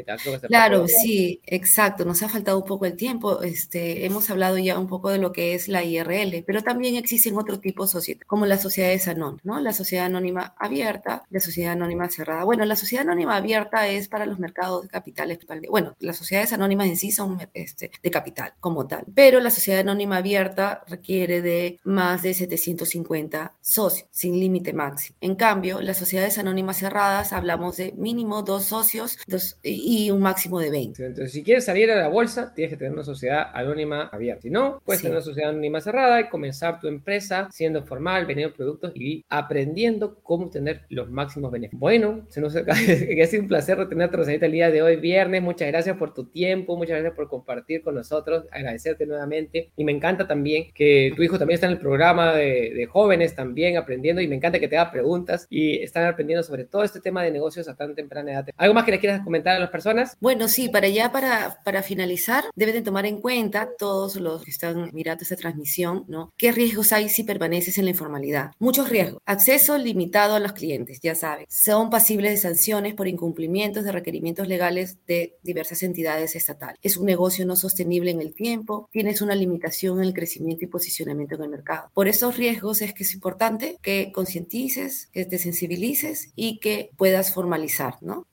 Claro, 0.48 0.86
sí, 0.88 1.40
exacto. 1.46 2.04
Nos 2.04 2.22
ha 2.22 2.28
faltado 2.28 2.58
un 2.58 2.64
poco 2.64 2.86
el 2.86 2.96
tiempo. 2.96 3.42
Este, 3.42 4.04
hemos 4.06 4.30
hablado 4.30 4.58
ya 4.58 4.78
un 4.78 4.86
poco 4.86 5.10
de 5.10 5.18
lo 5.18 5.32
que 5.32 5.54
es 5.54 5.68
la 5.68 5.84
IRL, 5.84 6.44
pero 6.46 6.62
también 6.62 6.96
existen 6.96 7.36
otro 7.36 7.60
tipo 7.60 7.84
de 7.84 7.90
sociedades, 7.90 8.26
como 8.26 8.46
las 8.46 8.62
sociedades 8.62 9.08
anónimas, 9.08 9.44
¿no? 9.44 9.60
La 9.60 9.72
sociedad 9.72 10.06
anónima 10.06 10.54
abierta, 10.58 11.22
la 11.30 11.40
sociedad 11.40 11.72
anónima 11.72 12.08
cerrada. 12.08 12.44
Bueno, 12.44 12.64
la 12.64 12.76
sociedad 12.76 13.06
anónima 13.06 13.36
abierta 13.36 13.86
es 13.88 14.08
para 14.08 14.26
los 14.32 14.40
mercados 14.40 14.82
de 14.82 14.88
capitales. 14.88 15.38
Bueno, 15.70 15.94
las 16.00 16.16
sociedades 16.16 16.52
anónimas 16.52 16.88
en 16.88 16.96
sí 16.96 17.10
son 17.10 17.38
este, 17.54 17.90
de 18.02 18.10
capital 18.10 18.54
como 18.60 18.86
tal, 18.86 19.04
pero 19.14 19.40
la 19.40 19.50
sociedad 19.50 19.80
anónima 19.80 20.18
abierta 20.18 20.84
requiere 20.88 21.42
de 21.42 21.78
más 21.84 22.22
de 22.22 22.34
750 22.34 23.54
socios, 23.60 24.08
sin 24.10 24.38
límite 24.38 24.72
máximo. 24.72 25.16
En 25.20 25.34
cambio, 25.36 25.80
las 25.80 25.98
sociedades 25.98 26.38
anónimas 26.38 26.78
cerradas 26.78 27.32
hablamos 27.32 27.76
de 27.76 27.92
mínimo 27.92 28.42
dos 28.42 28.64
socios 28.64 29.18
dos, 29.26 29.58
y 29.62 30.10
un 30.10 30.20
máximo 30.20 30.60
de 30.60 30.70
20. 30.70 31.04
Entonces, 31.04 31.32
si 31.32 31.42
quieres 31.42 31.64
salir 31.64 31.90
a 31.90 31.96
la 31.96 32.08
bolsa, 32.08 32.52
tienes 32.54 32.72
que 32.72 32.76
tener 32.76 32.92
una 32.92 33.04
sociedad 33.04 33.50
anónima 33.52 34.08
abierta. 34.12 34.42
Si 34.42 34.50
no, 34.50 34.80
puedes 34.84 35.02
tener 35.02 35.16
una 35.16 35.24
sociedad 35.24 35.50
anónima 35.50 35.80
cerrada 35.80 36.20
y 36.20 36.28
comenzar 36.28 36.80
tu 36.80 36.88
empresa 36.88 37.48
siendo 37.50 37.84
formal, 37.84 38.26
vendiendo 38.26 38.54
productos 38.54 38.92
y 38.94 39.24
aprendiendo 39.28 40.18
cómo 40.22 40.50
tener 40.50 40.82
los 40.88 41.10
máximos 41.10 41.50
beneficios. 41.50 41.80
Bueno, 41.80 42.26
se 42.28 42.40
nos 42.40 42.56
ha 42.56 42.74
sido 42.74 43.42
un 43.42 43.48
placer 43.48 43.88
tener 43.88 44.10
Rosadita, 44.22 44.46
el 44.46 44.52
día 44.52 44.70
de 44.70 44.82
hoy, 44.82 44.94
viernes. 44.94 45.42
Muchas 45.42 45.66
gracias 45.66 45.96
por 45.96 46.14
tu 46.14 46.26
tiempo, 46.26 46.76
muchas 46.76 46.94
gracias 46.94 47.16
por 47.16 47.28
compartir 47.28 47.82
con 47.82 47.96
nosotros, 47.96 48.44
agradecerte 48.52 49.04
nuevamente. 49.04 49.72
Y 49.76 49.82
me 49.82 49.90
encanta 49.90 50.28
también 50.28 50.72
que 50.74 51.12
tu 51.16 51.24
hijo 51.24 51.40
también 51.40 51.56
está 51.56 51.66
en 51.66 51.72
el 51.72 51.80
programa 51.80 52.32
de, 52.34 52.72
de 52.72 52.86
jóvenes 52.86 53.34
también 53.34 53.76
aprendiendo 53.76 54.22
y 54.22 54.28
me 54.28 54.36
encanta 54.36 54.60
que 54.60 54.68
te 54.68 54.78
haga 54.78 54.92
preguntas 54.92 55.48
y 55.50 55.82
están 55.82 56.06
aprendiendo 56.06 56.44
sobre 56.44 56.64
todo 56.64 56.84
este 56.84 57.00
tema 57.00 57.24
de 57.24 57.32
negocios 57.32 57.66
a 57.66 57.74
tan 57.74 57.96
temprana 57.96 58.30
edad. 58.30 58.48
¿Algo 58.56 58.74
más 58.74 58.84
que 58.84 58.92
le 58.92 59.00
quieras 59.00 59.24
comentar 59.24 59.56
a 59.56 59.58
las 59.58 59.70
personas? 59.70 60.16
Bueno, 60.20 60.46
sí, 60.46 60.68
para 60.68 60.88
ya, 60.88 61.10
para, 61.10 61.58
para 61.64 61.82
finalizar, 61.82 62.44
deben 62.54 62.76
de 62.76 62.82
tomar 62.82 63.06
en 63.06 63.20
cuenta 63.20 63.70
todos 63.76 64.14
los 64.14 64.44
que 64.44 64.52
están 64.52 64.90
mirando 64.92 65.22
esta 65.22 65.34
transmisión, 65.34 66.04
¿no? 66.06 66.32
¿Qué 66.36 66.52
riesgos 66.52 66.92
hay 66.92 67.08
si 67.08 67.24
permaneces 67.24 67.76
en 67.78 67.86
la 67.86 67.90
informalidad? 67.90 68.52
Muchos 68.60 68.88
riesgos. 68.88 69.20
Acceso 69.26 69.76
limitado 69.78 70.36
a 70.36 70.40
los 70.40 70.52
clientes, 70.52 71.00
ya 71.02 71.16
saben. 71.16 71.46
Son 71.48 71.90
pasibles 71.90 72.30
de 72.30 72.36
sanciones 72.36 72.94
por 72.94 73.08
incumplimientos 73.08 73.82
de 73.82 73.90
requerimientos 73.90 74.11
legales 74.48 74.98
de 75.06 75.36
diversas 75.42 75.82
entidades 75.82 76.36
estatales. 76.36 76.78
Es 76.82 76.96
un 76.96 77.06
negocio 77.06 77.46
no 77.46 77.56
sostenible 77.56 78.10
en 78.10 78.20
el 78.20 78.34
tiempo, 78.34 78.88
tienes 78.92 79.22
una 79.22 79.34
limitación 79.34 79.98
en 79.98 80.04
el 80.04 80.14
crecimiento 80.14 80.64
y 80.64 80.68
posicionamiento 80.68 81.34
en 81.34 81.42
el 81.42 81.50
mercado. 81.50 81.90
Por 81.94 82.08
esos 82.08 82.36
riesgos 82.36 82.82
es 82.82 82.94
que 82.94 83.04
es 83.04 83.14
importante 83.14 83.78
que 83.82 84.12
concientices, 84.12 85.08
que 85.12 85.24
te 85.24 85.38
sensibilices 85.38 86.30
y 86.36 86.58
que 86.58 86.90
puedas 86.96 87.32
formalizar, 87.32 87.96
¿no? 88.00 88.26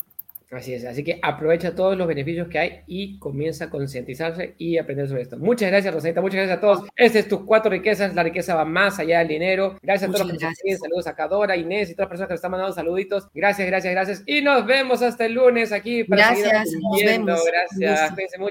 Así 0.51 0.73
es, 0.73 0.83
así 0.83 1.03
que 1.03 1.19
aprovecha 1.21 1.75
todos 1.75 1.95
los 1.95 2.07
beneficios 2.07 2.47
que 2.47 2.57
hay 2.57 2.79
y 2.87 3.19
comienza 3.19 3.65
a 3.65 3.69
concientizarse 3.69 4.55
y 4.57 4.79
aprender 4.79 5.07
sobre 5.07 5.21
esto. 5.21 5.37
Muchas 5.37 5.69
gracias, 5.69 5.93
Rosita, 5.93 6.21
muchas 6.21 6.37
gracias 6.37 6.57
a 6.57 6.61
todos. 6.61 6.89
Este 6.95 7.19
es 7.19 7.27
tus 7.27 7.41
cuatro 7.41 7.69
riquezas, 7.69 8.15
la 8.15 8.23
riqueza 8.23 8.55
va 8.55 8.65
más 8.65 8.97
allá 8.97 9.19
del 9.19 9.27
dinero. 9.27 9.77
Gracias 9.83 10.09
a 10.09 10.13
todos 10.13 10.27
los 10.27 10.37
que 10.39 10.45
nos 10.45 10.79
saludos 10.79 11.05
a 11.05 11.15
Cadora, 11.15 11.55
Inés 11.55 11.91
y 11.91 11.93
todas 11.93 12.05
las 12.05 12.09
personas 12.09 12.27
que 12.29 12.33
nos 12.33 12.39
están 12.39 12.51
mandando 12.51 12.73
saluditos. 12.73 13.27
Gracias, 13.31 13.67
gracias, 13.67 13.93
gracias. 13.93 14.23
Y 14.25 14.41
nos 14.41 14.65
vemos 14.65 15.03
hasta 15.03 15.27
el 15.27 15.33
lunes 15.33 15.71
aquí 15.71 16.03
para 16.03 16.33
gracias, 16.33 16.69
seguir 16.71 16.85
aprendiendo. 16.87 17.37
Gracias, 17.45 18.11
cuídense 18.13 18.37
mucho. 18.39 18.47